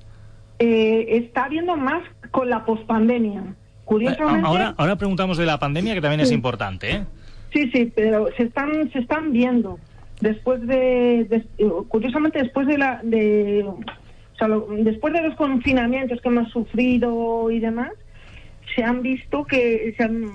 [0.58, 3.44] Eh, está habiendo más con la pospandemia.
[3.84, 4.46] Curiosamente.
[4.46, 6.26] Ahora, ahora preguntamos de la pandemia, que también sí.
[6.26, 6.90] es importante.
[6.90, 7.04] ¿eh?
[7.52, 9.78] Sí, sí, pero se están, se están viendo.
[10.20, 11.44] Después de, de
[11.88, 13.00] curiosamente, después de la.
[13.02, 13.78] De, o
[14.36, 17.92] sea, lo, después de los confinamientos que hemos sufrido y demás,
[18.74, 20.30] se han visto que se han,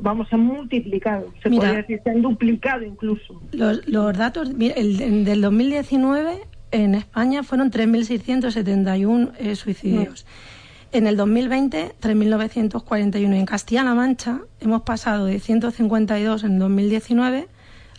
[0.00, 3.40] vamos, se han multiplicado, se Mira, podría decir, se han duplicado incluso.
[3.52, 6.40] Los, los datos el, el, del 2019
[6.72, 10.24] en España fueron 3.671 eh, suicidios.
[10.24, 10.96] Mm.
[10.96, 13.34] En el 2020, 3.941.
[13.34, 17.48] En Castilla-La Mancha hemos pasado de 152 en 2019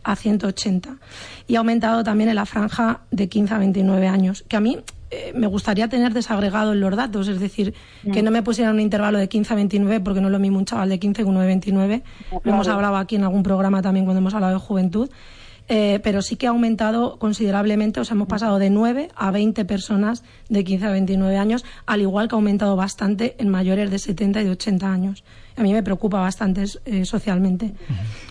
[0.04, 0.98] a 180.
[1.48, 4.80] Y ha aumentado también en la franja de 15 a 29 años, que a mí
[5.10, 7.74] eh, me gustaría tener desagregado en los datos, es decir,
[8.12, 10.58] que no me pusieran un intervalo de 15 a 29, porque no es lo mismo
[10.58, 12.02] un chaval de 15 que uno de 29.
[12.02, 12.42] Claro.
[12.44, 15.10] Lo hemos hablado aquí en algún programa también cuando hemos hablado de juventud.
[15.70, 19.66] Eh, pero sí que ha aumentado considerablemente, o sea, hemos pasado de 9 a 20
[19.66, 24.00] personas de 15 a 29 años, al igual que ha aumentado bastante en mayores de
[24.00, 25.26] 70 y de 80 años.
[25.58, 27.74] A mí me preocupa bastante eh, socialmente.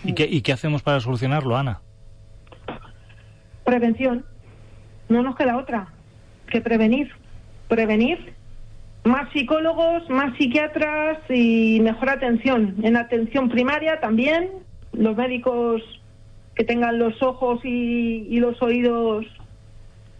[0.03, 1.81] ¿Y qué, ¿Y qué hacemos para solucionarlo, Ana?
[3.63, 4.25] Prevención.
[5.07, 5.93] No nos queda otra
[6.47, 7.09] que prevenir.
[7.67, 8.33] Prevenir.
[9.03, 12.75] Más psicólogos, más psiquiatras y mejor atención.
[12.83, 14.49] En atención primaria también.
[14.93, 15.81] Los médicos
[16.55, 19.25] que tengan los ojos y, y los oídos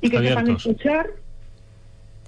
[0.02, 1.08] y que sepan escuchar.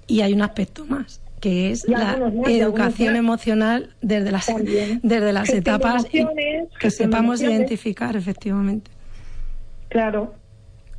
[0.06, 4.46] Y hay un aspecto más que es la más, educación emocional desde las
[5.02, 8.90] desde las etapas que sepamos identificar efectivamente
[9.88, 10.34] claro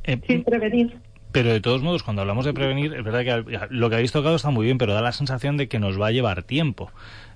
[0.02, 0.98] eh, sí prevenir
[1.32, 4.36] Pero de todos modos, cuando hablamos de prevenir, es verdad que lo que habéis tocado
[4.36, 6.92] está muy bien, pero da la sensación de que nos va a llevar tiempo.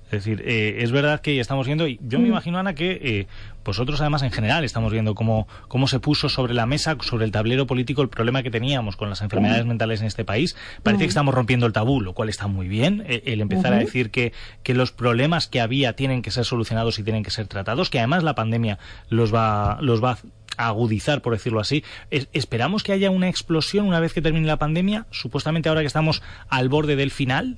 [0.07, 2.31] Es decir, eh, es verdad que estamos viendo, y yo me mm.
[2.31, 3.27] imagino, Ana, que eh,
[3.65, 7.31] vosotros además en general estamos viendo cómo, cómo se puso sobre la mesa, sobre el
[7.31, 9.67] tablero político, el problema que teníamos con las enfermedades mm.
[9.67, 10.55] mentales en este país.
[10.81, 11.09] Parece que mm.
[11.09, 13.03] estamos rompiendo el tabú, lo cual está muy bien.
[13.05, 14.31] Eh, el empezar a decir que,
[14.63, 17.99] que los problemas que había tienen que ser solucionados y tienen que ser tratados, que
[17.99, 18.79] además la pandemia
[19.09, 20.17] los va, los va a
[20.57, 21.83] agudizar, por decirlo así.
[22.09, 25.05] ¿Esperamos que haya una explosión una vez que termine la pandemia?
[25.11, 27.57] Supuestamente ahora que estamos al borde del final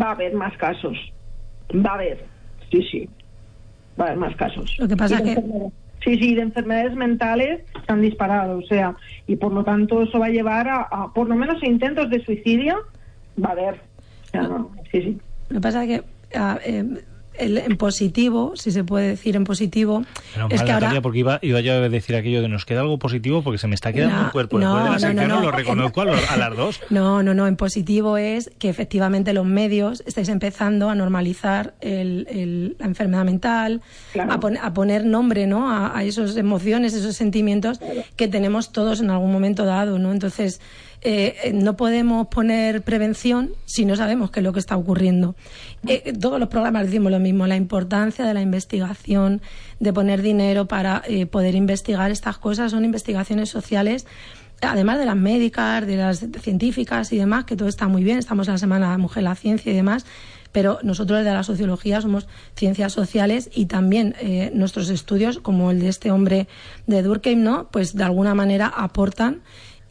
[0.00, 0.96] va a haber más casos.
[1.74, 2.24] Va a haber,
[2.70, 3.08] sí, sí.
[3.98, 4.76] Va a haber más casos.
[4.78, 5.36] Lo que pasa que...
[6.04, 8.96] Sí, sí, de enfermedades mentales se han disparado, o sea,
[9.28, 12.76] y por lo tanto eso va a llevar a, por lo menos intentos de suicidio,
[13.42, 13.80] va a haber.
[14.90, 15.18] sí, sí.
[15.48, 16.04] Lo que pasa es que
[16.66, 17.04] eh,
[17.38, 20.04] en positivo, si se puede decir en positivo,
[20.50, 21.00] es que ahora...
[21.00, 23.74] porque iba, iba yo a decir aquello de nos queda algo positivo porque se me
[23.74, 26.80] está quedando un cuerpo no, después de la no, no, lo reconozco a, las dos.
[26.90, 32.76] No, no, no, en positivo es que efectivamente los medios estáis empezando a normalizar el,
[32.78, 33.82] la enfermedad mental,
[34.18, 35.70] a, poner nombre ¿no?
[35.70, 37.80] a, a esas emociones, esos sentimientos
[38.16, 40.12] que tenemos todos en algún momento dado, ¿no?
[40.12, 40.60] Entonces,
[41.04, 45.34] eh, no podemos poner prevención si no sabemos qué es lo que está ocurriendo.
[45.88, 49.42] Eh, todos los programas decimos lo mismo, la importancia de la investigación,
[49.80, 54.06] de poner dinero para eh, poder investigar estas cosas, son investigaciones sociales
[54.64, 58.46] además de las médicas, de las científicas y demás, que todo está muy bien, estamos
[58.46, 60.06] en la Semana de la Mujer, la Ciencia y demás,
[60.52, 64.14] pero nosotros desde la sociología somos ciencias sociales y también
[64.54, 66.46] nuestros estudios, como el de este hombre
[66.86, 67.70] de Durkheim, ¿no?
[67.72, 69.42] pues de alguna manera aportan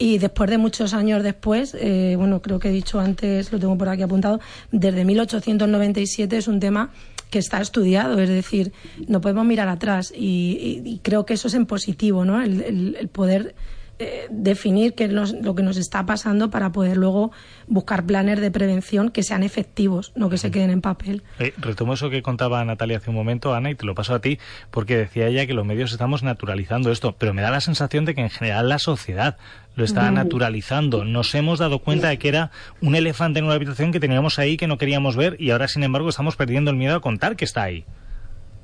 [0.02, 3.78] y después de muchos años después, eh, bueno, creo que he dicho antes, lo tengo
[3.78, 4.40] por aquí apuntado,
[4.72, 6.90] desde 1897 es un tema
[7.30, 8.72] que está estudiado, es decir,
[9.06, 12.42] no podemos mirar atrás y, creo que eso es en positivo, ¿no?
[12.42, 13.54] el poder
[14.02, 17.30] eh, definir qué es lo que nos está pasando para poder luego
[17.66, 21.22] buscar planes de prevención que sean efectivos, no que se queden en papel.
[21.38, 24.20] Eh, retomo eso que contaba Natalia hace un momento, Ana, y te lo paso a
[24.20, 24.38] ti,
[24.70, 28.14] porque decía ella que los medios estamos naturalizando esto, pero me da la sensación de
[28.14, 29.36] que en general la sociedad
[29.76, 31.04] lo está naturalizando.
[31.04, 32.50] Nos hemos dado cuenta de que era
[32.80, 35.82] un elefante en una habitación que teníamos ahí que no queríamos ver y ahora, sin
[35.82, 37.84] embargo, estamos perdiendo el miedo a contar que está ahí.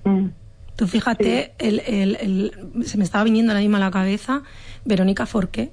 [0.05, 0.27] Mm.
[0.79, 4.45] Tú fíjate, se me estaba viniendo la misma a la cabeza
[4.85, 5.71] Verónica Forqué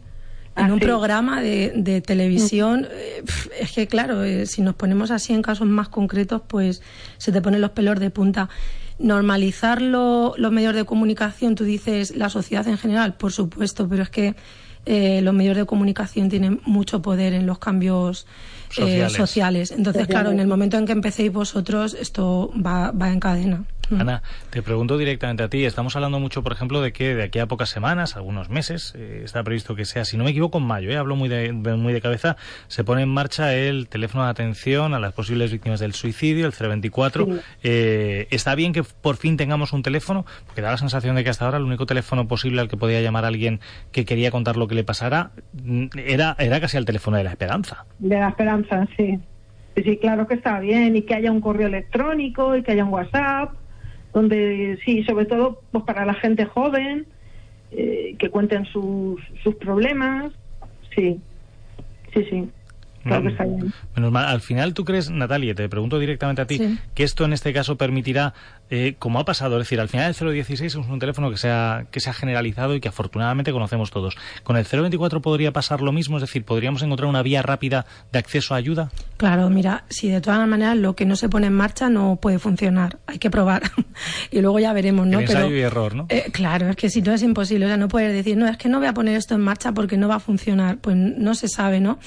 [0.56, 2.82] en ah, un programa de, televisión.
[2.82, 2.86] Mm.
[2.91, 3.24] Eh,
[3.60, 6.82] es que, claro, eh, si nos ponemos así en casos más concretos, pues
[7.18, 8.49] se te ponen los pelos de punta.
[8.97, 14.10] Normalizar los medios de comunicación, tú dices la sociedad en general, por supuesto, pero es
[14.10, 14.36] que
[14.86, 18.26] eh, los medios de comunicación tienen mucho poder en los cambios
[18.76, 19.71] sociales.
[19.71, 23.63] Entonces, claro, en el momento en que empecéis vosotros, esto va, va en cadena.
[23.89, 24.01] Mm.
[24.01, 25.65] Ana, te pregunto directamente a ti.
[25.65, 29.21] Estamos hablando mucho, por ejemplo, de que de aquí a pocas semanas, algunos meses, eh,
[29.23, 31.93] está previsto que sea, si no me equivoco, en mayo, eh, hablo muy de, muy
[31.93, 35.93] de cabeza, se pone en marcha el teléfono de atención a las posibles víctimas del
[35.93, 37.28] suicidio, el 024.
[37.63, 40.26] Eh, ¿Está bien que por fin tengamos un teléfono?
[40.45, 43.01] Porque da la sensación de que hasta ahora el único teléfono posible al que podía
[43.01, 43.59] llamar a alguien
[43.91, 47.32] que quería contar lo que le pasara mm, era, era casi el teléfono de la
[47.32, 47.86] esperanza.
[47.99, 48.64] De la esperanza,
[48.97, 49.20] sí.
[49.76, 52.93] Sí, claro que está bien, y que haya un correo electrónico, y que haya un
[52.93, 53.51] WhatsApp,
[54.13, 57.05] donde sí, sobre todo pues para la gente joven,
[57.72, 60.32] eh, que cuenten sus, sus problemas,
[60.95, 61.20] sí,
[62.13, 62.49] sí, sí.
[63.06, 64.26] Menos mal.
[64.26, 67.78] Al final, ¿tú crees, Natalia, te pregunto directamente a ti, que esto en este caso
[67.78, 68.34] permitirá,
[68.70, 71.49] eh, como ha pasado, es decir, al final el 016 es un teléfono que se,
[71.49, 74.18] ha, que se ha generalizado y que afortunadamente conocemos todos.
[74.43, 76.18] ¿Con el 024 podría pasar lo mismo?
[76.18, 78.91] Es decir, ¿podríamos encontrar una vía rápida de acceso a ayuda?
[79.18, 82.39] Claro, mira, si de todas maneras lo que no se pone en marcha no puede
[82.39, 83.64] funcionar, hay que probar
[84.32, 85.20] y luego ya veremos, ¿no?
[85.20, 86.08] ensayo y error, ¿no?
[86.10, 88.58] Eh, claro, es que si no es imposible, o sea, no puedes decir, no, es
[88.58, 91.36] que no voy a poner esto en marcha porque no va a funcionar, pues no
[91.36, 91.99] se sabe, ¿no?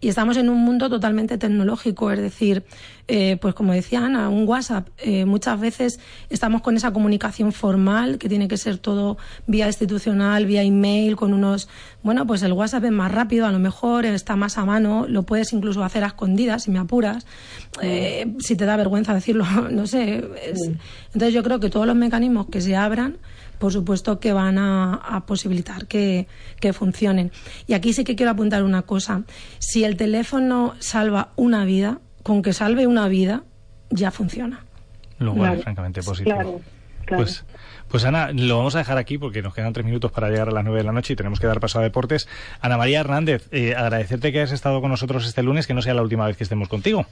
[0.00, 2.64] Y estamos en un mundo totalmente tecnológico, es decir,
[3.08, 8.18] eh, pues como decía Ana, un WhatsApp, eh, muchas veces estamos con esa comunicación formal
[8.18, 9.16] que tiene que ser todo
[9.46, 11.68] vía institucional, vía email, con unos,
[12.02, 15.22] bueno, pues el WhatsApp es más rápido, a lo mejor está más a mano, lo
[15.22, 17.26] puedes incluso hacer a escondidas si me apuras,
[17.80, 20.24] eh, si te da vergüenza decirlo, no sé.
[21.06, 23.18] Entonces yo creo que todos los mecanismos que se abran,
[23.58, 26.26] por supuesto que van a, posibilitar que,
[26.72, 27.32] funcionen.
[27.66, 29.22] Y aquí sí que quiero apuntar una cosa.
[29.58, 33.44] Si el teléfono salva una vida, con que salve una vida,
[33.90, 34.64] ya funciona.
[35.18, 36.60] Lo cual es francamente positivo.
[37.06, 37.44] Pues,
[37.88, 40.50] pues Ana, lo vamos a dejar aquí porque nos quedan tres minutos para llegar a
[40.50, 42.28] las nueve de la noche y tenemos que dar paso a deportes.
[42.60, 45.94] Ana María Hernández, eh, agradecerte que hayas estado con nosotros este lunes, que no sea
[45.94, 47.06] la última vez que estemos contigo.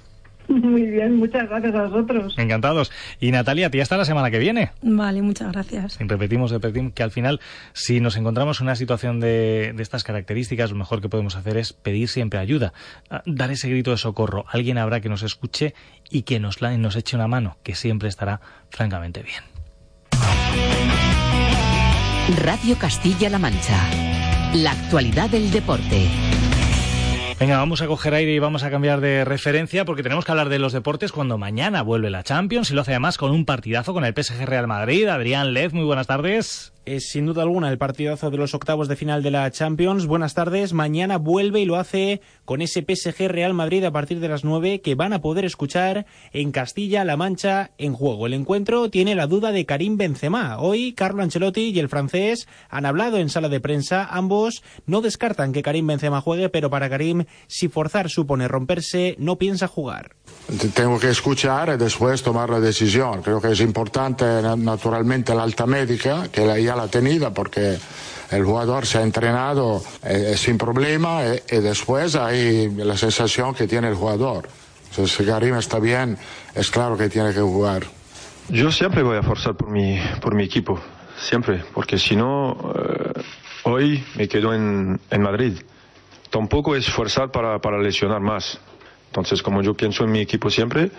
[0.48, 2.34] Muy bien, muchas gracias a vosotros.
[2.38, 2.92] Encantados.
[3.20, 4.70] Y Natalia, tía hasta la semana que viene.
[4.82, 5.98] Vale, muchas gracias.
[6.00, 7.40] Y repetimos, repetimos que al final,
[7.72, 11.56] si nos encontramos en una situación de, de estas características, lo mejor que podemos hacer
[11.56, 12.72] es pedir siempre ayuda,
[13.26, 14.44] dar ese grito de socorro.
[14.48, 15.74] Alguien habrá que nos escuche
[16.10, 18.40] y que nos, nos eche una mano, que siempre estará
[18.70, 19.42] francamente bien.
[22.42, 23.78] Radio Castilla-La Mancha.
[24.54, 26.08] La actualidad del deporte.
[27.38, 30.48] Venga, vamos a coger aire y vamos a cambiar de referencia porque tenemos que hablar
[30.48, 33.92] de los deportes cuando mañana vuelve la Champions y lo hace además con un partidazo
[33.92, 35.08] con el PSG Real Madrid.
[35.08, 38.96] Adrián Lez, muy buenas tardes es sin duda alguna el partidazo de los octavos de
[38.96, 40.06] final de la Champions.
[40.06, 40.72] Buenas tardes.
[40.72, 44.80] Mañana vuelve y lo hace con ese PSG Real Madrid a partir de las 9
[44.80, 48.26] que van a poder escuchar en Castilla-La Mancha en juego.
[48.26, 50.58] El encuentro tiene la duda de Karim Benzema.
[50.58, 54.06] Hoy Carlo Ancelotti y el francés han hablado en sala de prensa.
[54.10, 59.36] Ambos no descartan que Karim Benzema juegue, pero para Karim, si forzar supone romperse, no
[59.36, 60.16] piensa jugar.
[60.74, 63.22] Tengo que escuchar y después tomar la decisión.
[63.22, 64.24] Creo que es importante
[64.56, 67.78] naturalmente la alta médica, que ya la tenida porque
[68.30, 73.54] el jugador se ha entrenado eh, sin problema y, eh, y, después hay la sensación
[73.54, 74.48] que tiene el jugador.
[74.90, 76.16] Entonces, si Karim está bien,
[76.54, 77.84] es claro que tiene que jugar.
[78.48, 80.80] Yo siempre voy a forzar por mi, por mi equipo,
[81.18, 83.22] siempre, porque si no, eh,
[83.64, 85.60] hoy me quedo en, en, Madrid.
[86.30, 88.60] Tampoco es forzar para, para, lesionar más.
[89.06, 90.90] Entonces, como yo pienso en mi equipo siempre,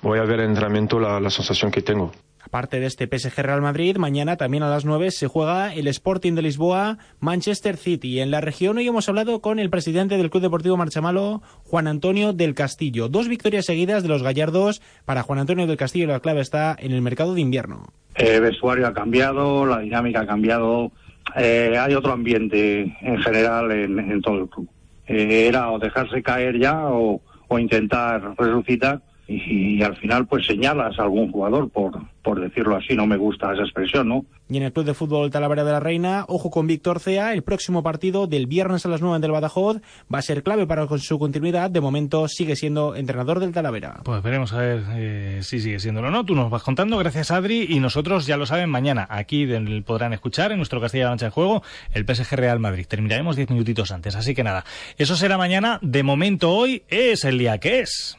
[0.00, 2.12] voy a ver en entrenamiento la, la sensación que tengo.
[2.52, 6.34] Aparte de este PSG Real Madrid, mañana también a las 9 se juega el Sporting
[6.34, 8.20] de Lisboa, Manchester City.
[8.20, 12.34] En la región hoy hemos hablado con el presidente del Club Deportivo Marchamalo, Juan Antonio
[12.34, 13.08] del Castillo.
[13.08, 14.82] Dos victorias seguidas de los gallardos.
[15.06, 17.86] Para Juan Antonio del Castillo la clave está en el mercado de invierno.
[18.16, 20.92] El vestuario ha cambiado, la dinámica ha cambiado,
[21.34, 24.68] eh, hay otro ambiente en general en, todo el club.
[25.06, 29.00] Eh, era o dejarse caer ya o, o intentar resucitar
[29.32, 33.16] y, y, al final pues señalas a algún jugador por, por decirlo así, no me
[33.16, 34.24] gusta esa expresión, ¿no?
[34.48, 37.42] Y en el Club de Fútbol Talavera de la Reina, ojo con Víctor Cea, el
[37.42, 39.78] próximo partido del viernes a las 9 del Badajoz
[40.12, 44.00] va a ser clave para su continuidad, de momento sigue siendo entrenador del Talavera.
[44.04, 47.30] Pues veremos a ver eh, si sigue siéndolo o no, tú nos vas contando, gracias
[47.30, 49.46] Adri, y nosotros ya lo saben, mañana aquí
[49.86, 51.62] podrán escuchar en nuestro Castilla-La Mancha de Juego
[51.94, 54.64] el PSG Real Madrid, terminaremos 10 minutitos antes, así que nada,
[54.98, 58.18] eso será mañana, de momento hoy es el día que es.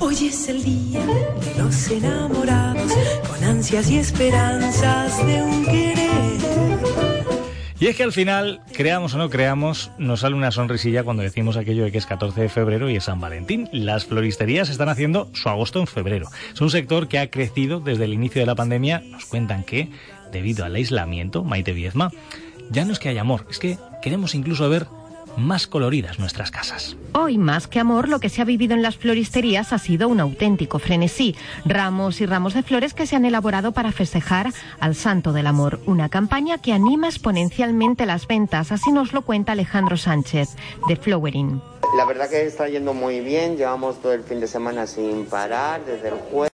[0.00, 2.92] Hoy es el día de los enamorados,
[3.28, 6.14] con ansias y esperanzas de un querer.
[7.80, 11.56] Y es que al final, creamos o no creamos, nos sale una sonrisilla cuando decimos
[11.56, 13.68] aquello de que es 14 de febrero y es San Valentín.
[13.72, 16.28] Las floristerías están haciendo su agosto en febrero.
[16.52, 19.00] Es un sector que ha crecido desde el inicio de la pandemia.
[19.00, 19.90] Nos cuentan que,
[20.32, 22.10] debido al aislamiento, Maite Viezma,
[22.70, 24.86] ya no es que haya amor, es que queremos incluso ver
[25.36, 26.96] más coloridas nuestras casas.
[27.12, 30.20] Hoy, más que amor, lo que se ha vivido en las floristerías ha sido un
[30.20, 31.36] auténtico frenesí.
[31.64, 35.80] Ramos y ramos de flores que se han elaborado para festejar al Santo del Amor.
[35.86, 38.72] Una campaña que anima exponencialmente las ventas.
[38.72, 40.56] Así nos lo cuenta Alejandro Sánchez,
[40.88, 41.60] de Flowering.
[41.96, 43.56] La verdad que está yendo muy bien.
[43.56, 46.53] Llevamos todo el fin de semana sin parar, desde el jueves.